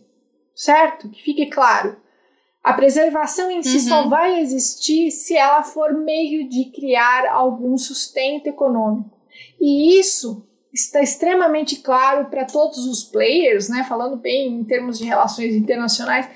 [0.56, 1.10] certo?
[1.10, 1.98] Que fique claro.
[2.64, 3.84] A preservação em si uhum.
[3.90, 9.18] só vai existir se ela for meio de criar algum sustento econômico.
[9.60, 10.47] E isso
[10.78, 16.28] está extremamente claro para todos os players, né, falando bem em termos de relações internacionais,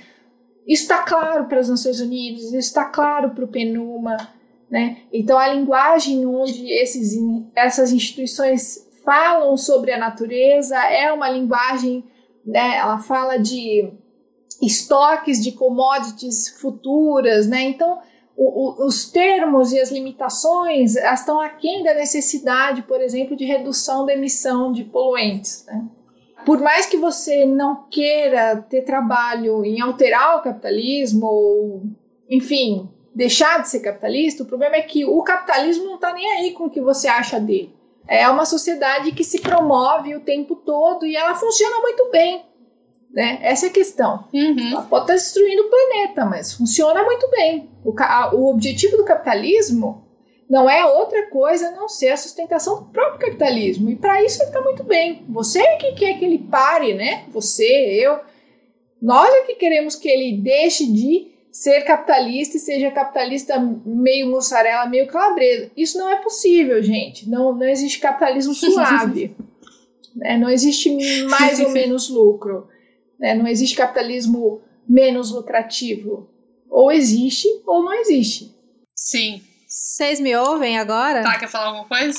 [0.68, 4.18] isso está claro para as Nações Unidas, isso está claro para o PNUMA,
[4.70, 4.98] né?
[5.12, 7.18] Então a linguagem onde esses,
[7.56, 12.04] essas instituições falam sobre a natureza é uma linguagem,
[12.46, 12.78] né?
[12.78, 13.92] Ela fala de
[14.62, 17.64] estoques de commodities futuras, né?
[17.64, 18.00] Então
[18.44, 24.04] o, o, os termos e as limitações estão aquém da necessidade, por exemplo, de redução
[24.04, 25.64] da emissão de poluentes.
[25.68, 25.86] Né?
[26.44, 31.84] Por mais que você não queira ter trabalho em alterar o capitalismo, ou,
[32.28, 36.52] enfim, deixar de ser capitalista, o problema é que o capitalismo não está nem aí
[36.52, 37.76] com o que você acha dele.
[38.08, 42.44] É uma sociedade que se promove o tempo todo e ela funciona muito bem.
[43.14, 43.38] Né?
[43.44, 44.26] Essa é a questão.
[44.34, 44.72] Uhum.
[44.72, 47.70] Ela pode estar destruindo o planeta, mas funciona muito bem.
[47.84, 47.94] O,
[48.36, 50.06] o objetivo do capitalismo
[50.52, 53.90] não é outra coisa a não ser a sustentação do próprio capitalismo.
[53.90, 55.24] E para isso ele está muito bem.
[55.30, 57.24] Você é que quer que ele pare, né?
[57.30, 58.20] Você, eu.
[59.02, 64.88] Nós é que queremos que ele deixe de ser capitalista e seja capitalista meio mussarela,
[64.88, 65.72] meio calabresa.
[65.76, 67.30] Isso não é possível, gente.
[67.30, 69.36] Não, não existe capitalismo suave.
[70.16, 70.38] né?
[70.38, 70.90] Não existe
[71.30, 72.68] mais ou menos lucro.
[73.18, 73.34] Né?
[73.34, 76.30] Não existe capitalismo menos lucrativo.
[76.72, 78.50] Ou existe ou não existe.
[78.96, 79.42] Sim.
[79.68, 81.22] Vocês me ouvem agora?
[81.22, 82.18] Tá, quer falar alguma coisa?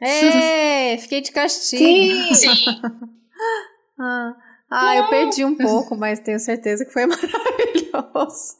[0.00, 1.84] É, fiquei de castigo.
[1.84, 2.34] Sim.
[2.34, 2.64] Sim.
[3.98, 4.36] ah,
[4.70, 8.56] ah eu perdi um pouco, mas tenho certeza que foi maravilhoso.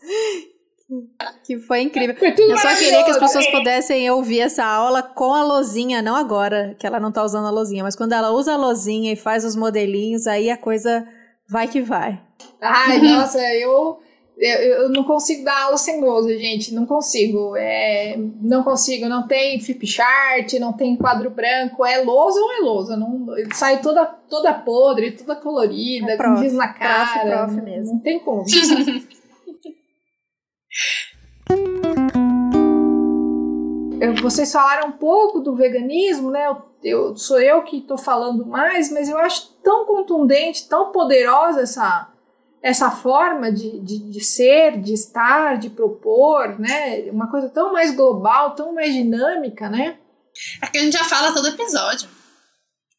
[1.44, 2.16] Que foi incrível.
[2.20, 6.74] Eu só queria que as pessoas pudessem ouvir essa aula com a lozinha, não agora,
[6.76, 9.44] que ela não tá usando a lozinha, mas quando ela usa a lozinha e faz
[9.44, 11.06] os modelinhos, aí a coisa
[11.48, 12.20] vai que vai.
[12.60, 14.00] Ai, nossa, eu,
[14.40, 16.72] eu, eu não consigo dar aula sem lousa, gente.
[16.74, 17.54] Não consigo.
[17.56, 19.06] É, não consigo.
[19.08, 21.84] Não tem flip chart, não tem quadro branco.
[21.84, 22.96] É lousa ou é lousa?
[22.96, 27.38] Não, sai toda, toda podre, toda colorida, É com prof, giz na prof, cara.
[27.44, 27.92] prof não, mesmo.
[27.94, 28.44] não tem como.
[34.22, 36.46] Vocês falaram um pouco do veganismo, né?
[36.46, 41.62] Eu, eu- sou eu que estou falando mais, mas eu acho tão contundente, tão poderosa
[41.62, 42.08] essa,
[42.62, 47.10] essa forma de, de, de ser, de estar, de propor, né?
[47.10, 49.96] Uma coisa tão mais global, tão mais dinâmica, né?
[50.62, 52.08] É que a gente já fala todo episódio.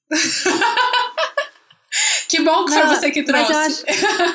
[2.27, 3.85] que bom que foi Não, você que mas eu trouxe.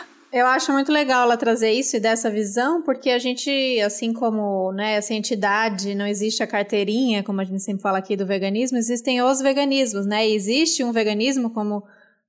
[0.33, 4.71] Eu acho muito legal ela trazer isso e dessa visão, porque a gente, assim como
[4.73, 8.77] né, essa entidade, não existe a carteirinha, como a gente sempre fala aqui do veganismo,
[8.77, 10.29] existem os veganismos, né?
[10.29, 11.83] E existe um veganismo, como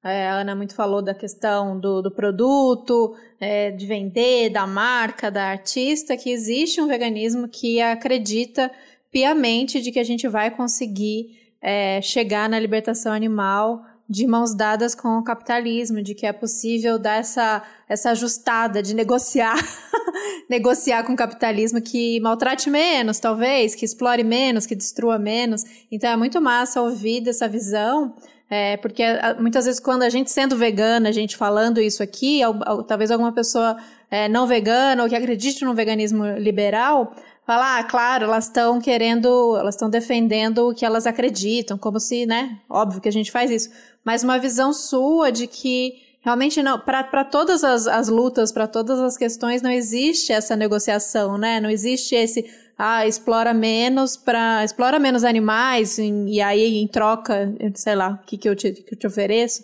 [0.03, 5.30] é, a Ana muito falou da questão do, do produto, é, de vender, da marca,
[5.30, 8.72] da artista, que existe um veganismo que acredita
[9.11, 14.95] piamente de que a gente vai conseguir é, chegar na libertação animal de mãos dadas
[14.95, 19.57] com o capitalismo, de que é possível dar essa, essa ajustada, de negociar,
[20.49, 25.64] negociar com o capitalismo que maltrate menos, talvez, que explore menos, que destrua menos.
[25.91, 28.15] Então é muito massa ouvir dessa visão,
[28.49, 29.03] é, porque
[29.40, 33.11] muitas vezes quando a gente sendo vegana, a gente falando isso aqui, al- al- talvez
[33.11, 33.76] alguma pessoa
[34.10, 37.14] é, não vegana ou que acredite no veganismo liberal,
[37.45, 42.26] fala, ah, claro, elas estão querendo, elas estão defendendo o que elas acreditam, como se,
[42.26, 43.69] né, óbvio que a gente faz isso,
[44.03, 48.99] mas uma visão sua de que realmente não, para todas as, as lutas, para todas
[48.99, 52.45] as questões, não existe essa negociação, né, não existe esse,
[52.78, 58.38] ah, explora menos para explora menos animais e, aí em troca, sei lá, o que,
[58.38, 59.64] que, eu te, que eu te ofereço,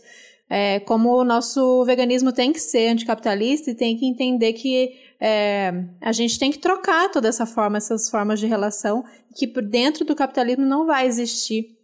[0.50, 5.86] é, como o nosso veganismo tem que ser anticapitalista e tem que entender que é,
[6.02, 9.04] a gente tem que trocar toda essa forma, essas formas de relação,
[9.36, 11.78] que por dentro do capitalismo não vai existir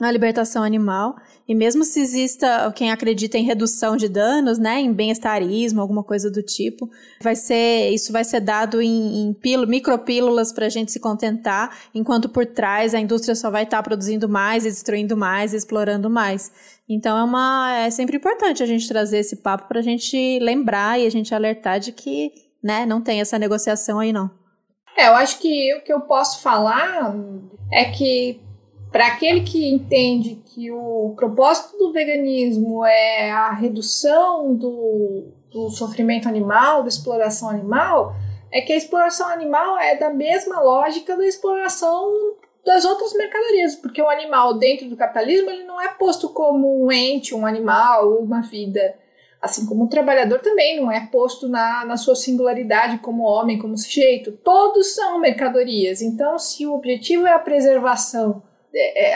[0.00, 1.14] a libertação animal,
[1.46, 6.30] e mesmo se exista quem acredita em redução de danos, né, em bem-estarismo, alguma coisa
[6.30, 6.88] do tipo,
[7.20, 11.76] vai ser, isso vai ser dado em, em pílu- micropílulas para a gente se contentar,
[11.94, 16.50] enquanto por trás a indústria só vai estar produzindo mais, destruindo mais, explorando mais.
[16.88, 20.98] Então é uma, é sempre importante a gente trazer esse papo para a gente lembrar
[20.98, 22.32] e a gente alertar de que,
[22.62, 24.30] né, não tem essa negociação aí não.
[24.96, 27.14] É, eu acho que o que eu posso falar
[27.70, 28.40] é que
[28.92, 36.28] para aquele que entende que o propósito do veganismo é a redução do, do sofrimento
[36.28, 38.14] animal, da exploração animal,
[38.52, 44.00] é que a exploração animal é da mesma lógica da exploração das outras mercadorias, porque
[44.00, 48.42] o animal dentro do capitalismo ele não é posto como um ente, um animal, uma
[48.42, 48.94] vida.
[49.40, 53.76] Assim como o trabalhador também não é posto na, na sua singularidade como homem, como
[53.76, 54.30] sujeito.
[54.30, 56.00] Todos são mercadorias.
[56.00, 58.42] Então, se o objetivo é a preservação,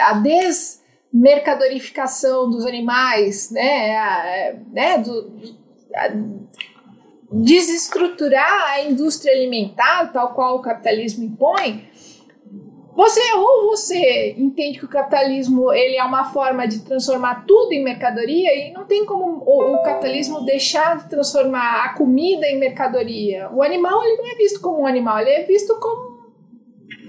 [0.01, 5.31] a desmercadorificação dos animais, né, a, é, né do,
[5.95, 6.09] a,
[7.31, 11.87] desestruturar a indústria alimentar, tal qual o capitalismo impõe,
[12.97, 17.83] você ou você entende que o capitalismo ele é uma forma de transformar tudo em
[17.83, 23.51] mercadoria e não tem como o, o, capitalismo deixar de transformar a comida em mercadoria.
[23.53, 26.16] O animal ele não é visto como um animal, ele é visto como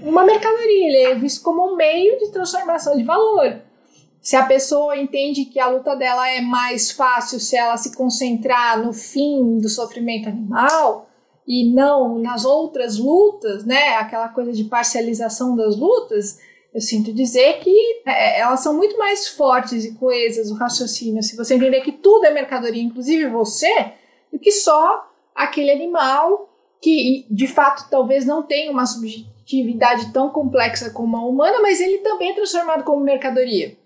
[0.08, 3.60] uma mercadoria, ele é visto como um meio de transformação de valor.
[4.20, 8.84] Se a pessoa entende que a luta dela é mais fácil se ela se concentrar
[8.84, 11.08] no fim do sofrimento animal,
[11.48, 13.96] e não nas outras lutas, né?
[13.96, 16.38] Aquela coisa de parcialização das lutas.
[16.74, 21.34] Eu sinto dizer que é, elas são muito mais fortes e coesas, o raciocínio, se
[21.34, 23.92] você entender que tudo é mercadoria, inclusive você,
[24.30, 26.50] do que só aquele animal
[26.82, 29.37] que, de fato, talvez não tenha uma subjetividade
[30.12, 33.76] tão complexa como a humana, mas ele também é transformado como mercadoria.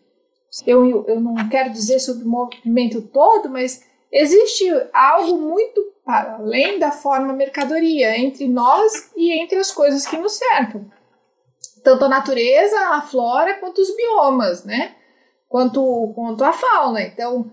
[0.66, 6.78] Eu, eu não quero dizer sobre o movimento todo, mas existe algo muito para além
[6.78, 10.84] da forma mercadoria entre nós e entre as coisas que nos cercam.
[11.82, 14.94] Tanto a natureza, a flora, quanto os biomas, né?
[15.48, 17.02] Quanto, quanto a fauna.
[17.02, 17.50] Então,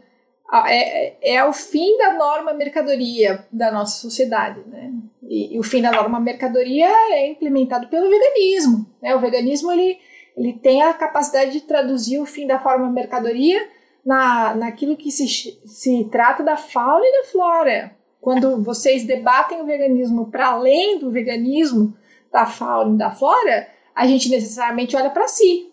[0.68, 4.91] é, é o fim da norma mercadoria da nossa sociedade, né?
[5.30, 9.15] E, e, o fim da norma mercadoria é implementado pelo veganismo, né?
[9.15, 9.99] O veganismo, ele,
[10.35, 13.69] ele tem a capacidade de traduzir o fim da forma mercadoria
[14.03, 17.95] na, naquilo que se, se trata da fauna e da flora.
[18.19, 21.95] Quando vocês debatem o veganismo para além do veganismo
[22.31, 25.72] da fauna e da flora, a gente necessariamente olha para si.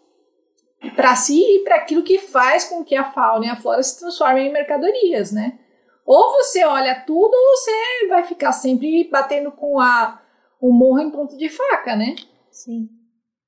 [0.95, 3.99] Para si e para aquilo que faz com que a fauna e a flora se
[3.99, 5.59] transformem em mercadorias, né?
[6.07, 10.23] Ou você olha tudo ou você vai ficar sempre batendo com a,
[10.61, 12.15] o morro em ponto de faca, né?
[12.51, 12.89] Sim,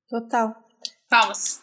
[0.08, 0.56] total.
[1.08, 1.62] Palmas.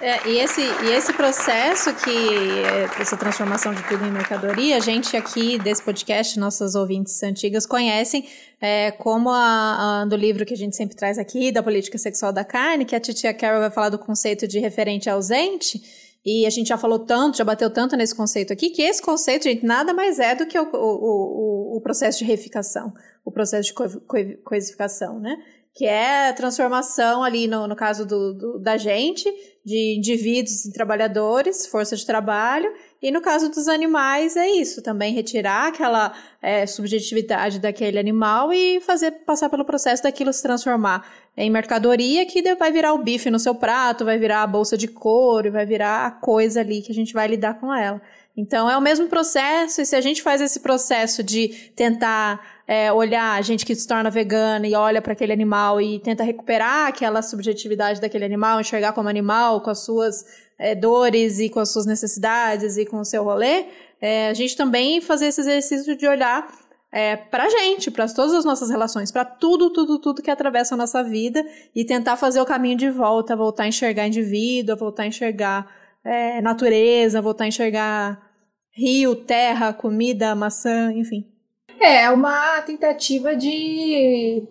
[0.00, 4.80] É, e, esse, e esse processo que é, essa transformação de tudo em mercadoria, a
[4.80, 8.28] gente aqui desse podcast, nossas ouvintes antigas conhecem
[8.60, 12.30] é, como a, a, do livro que a gente sempre traz aqui, da política sexual
[12.30, 15.82] da carne, que a titia Carol vai falar do conceito de referente ausente.
[16.26, 19.44] E a gente já falou tanto, já bateu tanto nesse conceito aqui, que esse conceito,
[19.44, 22.92] gente, nada mais é do que o, o, o, o processo de reificação,
[23.24, 25.38] o processo de co co coisificação, né?
[25.76, 29.30] que é a transformação ali, no, no caso do, do, da gente,
[29.62, 35.12] de indivíduos e trabalhadores, força de trabalho, e no caso dos animais é isso, também
[35.12, 41.06] retirar aquela é, subjetividade daquele animal e fazer passar pelo processo daquilo se transformar
[41.36, 44.88] em mercadoria que vai virar o bife no seu prato, vai virar a bolsa de
[44.88, 48.00] couro, vai virar a coisa ali que a gente vai lidar com ela.
[48.36, 52.92] Então é o mesmo processo, e se a gente faz esse processo de tentar é,
[52.92, 56.88] olhar a gente que se torna vegana e olha para aquele animal e tenta recuperar
[56.88, 60.24] aquela subjetividade daquele animal, enxergar como animal, com as suas
[60.58, 63.66] é, dores e com as suas necessidades e com o seu rolê,
[64.00, 66.46] é, a gente também fazer esse exercício de olhar
[66.90, 70.74] é, para a gente, para todas as nossas relações, para tudo, tudo, tudo que atravessa
[70.74, 71.44] a nossa vida
[71.74, 75.70] e tentar fazer o caminho de volta, voltar a enxergar indivíduo, voltar a enxergar
[76.04, 78.26] é, natureza, voltar a enxergar
[78.72, 81.35] rio, terra, comida, maçã, enfim.
[81.80, 84.44] É uma tentativa de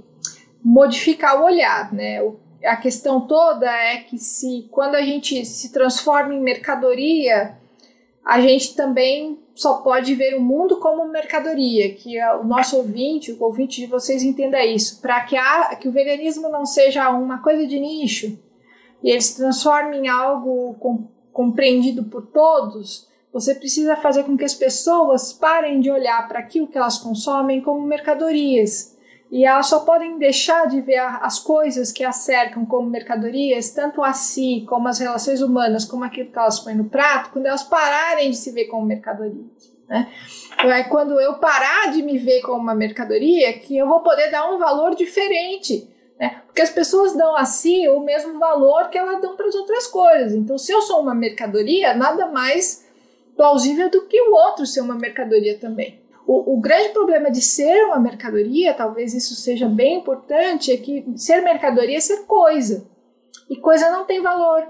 [0.63, 2.19] modificar o olhar, né?
[2.63, 7.57] A questão toda é que se quando a gente se transforma em mercadoria,
[8.23, 13.43] a gente também só pode ver o mundo como mercadoria, que o nosso ouvinte, o
[13.43, 15.37] ouvinte de vocês entenda isso, para que,
[15.79, 18.37] que o veganismo não seja uma coisa de nicho
[19.03, 24.45] e ele se transforme em algo com, compreendido por todos, você precisa fazer com que
[24.45, 28.95] as pessoas parem de olhar para aquilo que elas consomem como mercadorias.
[29.29, 34.01] E elas só podem deixar de ver as coisas que as cercam como mercadorias, tanto
[34.01, 37.63] a si, como as relações humanas, como aquilo que elas põem no prato, quando elas
[37.63, 39.75] pararem de se ver como mercadorias.
[39.89, 40.07] Né?
[40.53, 44.31] Então, é quando eu parar de me ver como uma mercadoria que eu vou poder
[44.31, 45.93] dar um valor diferente.
[46.17, 46.41] Né?
[46.45, 49.87] Porque as pessoas dão a si o mesmo valor que elas dão para as outras
[49.87, 50.31] coisas.
[50.31, 52.84] Então, se eu sou uma mercadoria, nada mais
[53.35, 55.99] plausível do que o outro ser uma mercadoria também.
[56.27, 61.05] O, o, grande problema de ser uma mercadoria, talvez isso seja bem importante, é que
[61.15, 62.87] ser mercadoria é ser coisa.
[63.47, 64.67] E coisa não tem valor.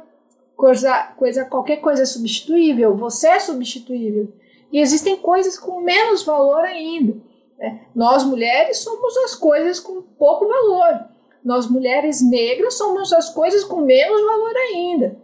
[0.56, 4.34] Coisa, coisa, qualquer coisa é substituível, você é substituível.
[4.72, 7.16] E existem coisas com menos valor ainda.
[7.58, 7.86] Né?
[7.96, 11.06] Nós mulheres somos as coisas com pouco valor.
[11.44, 15.18] Nós mulheres negras somos as coisas com menos valor ainda.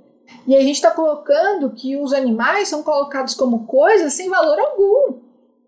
[0.47, 5.19] E a gente está colocando que os animais são colocados como coisas sem valor algum,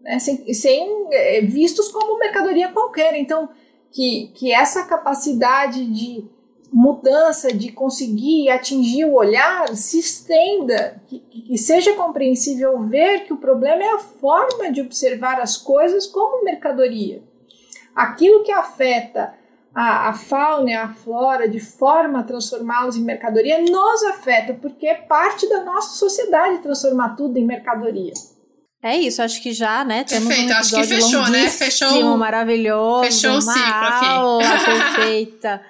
[0.02, 0.20] né?
[0.20, 3.16] sem, sem é, vistos como mercadoria qualquer.
[3.16, 3.50] Então,
[3.92, 6.26] que, que essa capacidade de
[6.72, 13.38] mudança, de conseguir atingir o olhar, se estenda, que, que seja compreensível ver que o
[13.38, 17.22] problema é a forma de observar as coisas como mercadoria.
[17.96, 19.36] Aquilo que afeta
[19.74, 24.86] a, a fauna e a flora de forma a transformá-los em mercadoria nos afeta, porque
[24.86, 28.14] é parte da nossa sociedade transformar tudo em mercadoria.
[28.84, 30.04] É isso, acho que já, né?
[30.04, 31.48] Temos Perfeito, um acho que fechou, né?
[31.48, 32.18] Fechou.
[32.18, 33.06] maravilhoso.
[33.06, 34.66] Fechou o ciclo aula aqui.
[34.96, 35.62] perfeita.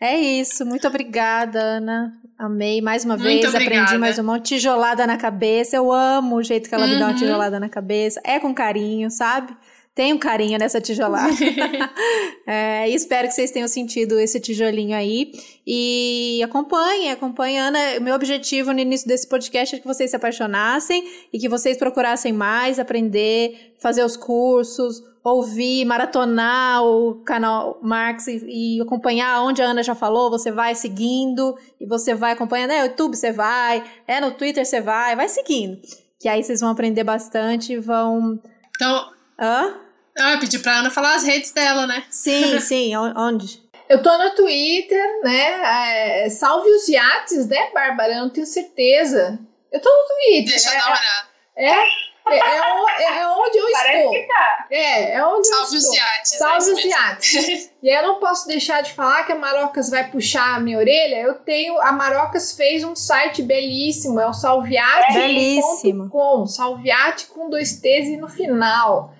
[0.00, 2.12] É isso, muito obrigada, Ana.
[2.38, 3.82] Amei mais uma muito vez, obrigada.
[3.82, 5.76] aprendi mais uma tijolada na cabeça.
[5.76, 6.92] Eu amo o jeito que ela uhum.
[6.94, 7.18] me dá uma uhum.
[7.18, 8.20] tijolada na cabeça.
[8.24, 9.54] É com carinho, sabe?
[9.94, 11.32] Tem um carinho nessa tijolada.
[12.46, 15.32] é, espero que vocês tenham sentido esse tijolinho aí.
[15.66, 17.58] E acompanhem, acompanhem.
[17.58, 21.76] Ana, meu objetivo no início desse podcast é que vocês se apaixonassem e que vocês
[21.76, 29.62] procurassem mais, aprender, fazer os cursos, ouvir, maratonar o canal Marx e, e, acompanhar onde
[29.62, 32.70] a Ana já falou, você vai seguindo e você vai acompanhando.
[32.70, 35.78] É no YouTube você vai, é no Twitter você vai, vai seguindo.
[36.18, 38.40] Que aí vocês vão aprender bastante, vão.
[38.74, 39.21] Então.
[39.38, 39.74] Hã?
[40.18, 42.04] Ah, eu pedi pra Ana falar as redes dela, né?
[42.10, 43.62] Sim, sim, onde?
[43.88, 46.24] Eu tô no Twitter, né?
[46.24, 48.14] É, salve os iates, né, Bárbara?
[48.14, 49.38] Eu não tenho certeza.
[49.70, 50.50] Eu tô no Twitter.
[50.50, 51.32] Deixa é, eu dar uma olhada.
[51.56, 54.12] É, é, é, é, onde eu Parece estou.
[54.12, 54.66] Que tá.
[54.70, 55.90] É, é onde Salve eu estou.
[55.90, 56.30] os iates.
[56.38, 57.70] Salve é os iates.
[57.82, 60.78] e aí eu não posso deixar de falar que a Marocas vai puxar a minha
[60.78, 61.16] orelha.
[61.16, 61.80] Eu tenho.
[61.80, 65.14] A Marocas fez um site belíssimo, é o salviate.com.
[65.14, 66.46] Belíssimo.
[66.46, 69.14] Salviate com dois T's e no final.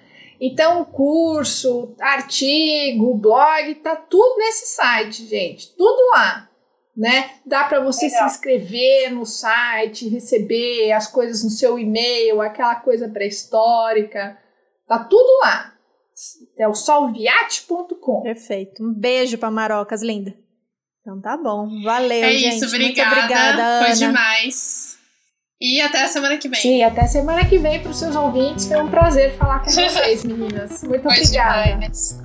[0.44, 5.74] Então, curso, artigo, blog, tá tudo nesse site, gente.
[5.76, 6.48] Tudo lá
[6.96, 7.30] né?
[7.44, 8.28] Dá para você Legal.
[8.28, 14.38] se inscrever no site, receber as coisas no seu e-mail, aquela coisa pré-histórica.
[14.86, 15.72] Tá tudo lá.
[16.58, 18.20] É o salviate.com.
[18.22, 18.84] Perfeito.
[18.84, 20.34] Um beijo para Marocas, linda.
[21.00, 21.82] Então tá bom.
[21.82, 22.56] Valeu, é gente.
[22.56, 23.10] isso, obrigada.
[23.10, 23.86] Muito obrigada, Ana.
[23.86, 24.91] Foi demais.
[25.62, 26.60] E até a semana que vem.
[26.60, 28.66] Sim, até semana que vem para os seus ouvintes.
[28.66, 30.82] Foi um prazer falar com vocês, meninas.
[30.82, 31.70] Muito Foi obrigada.
[31.70, 32.21] Demais.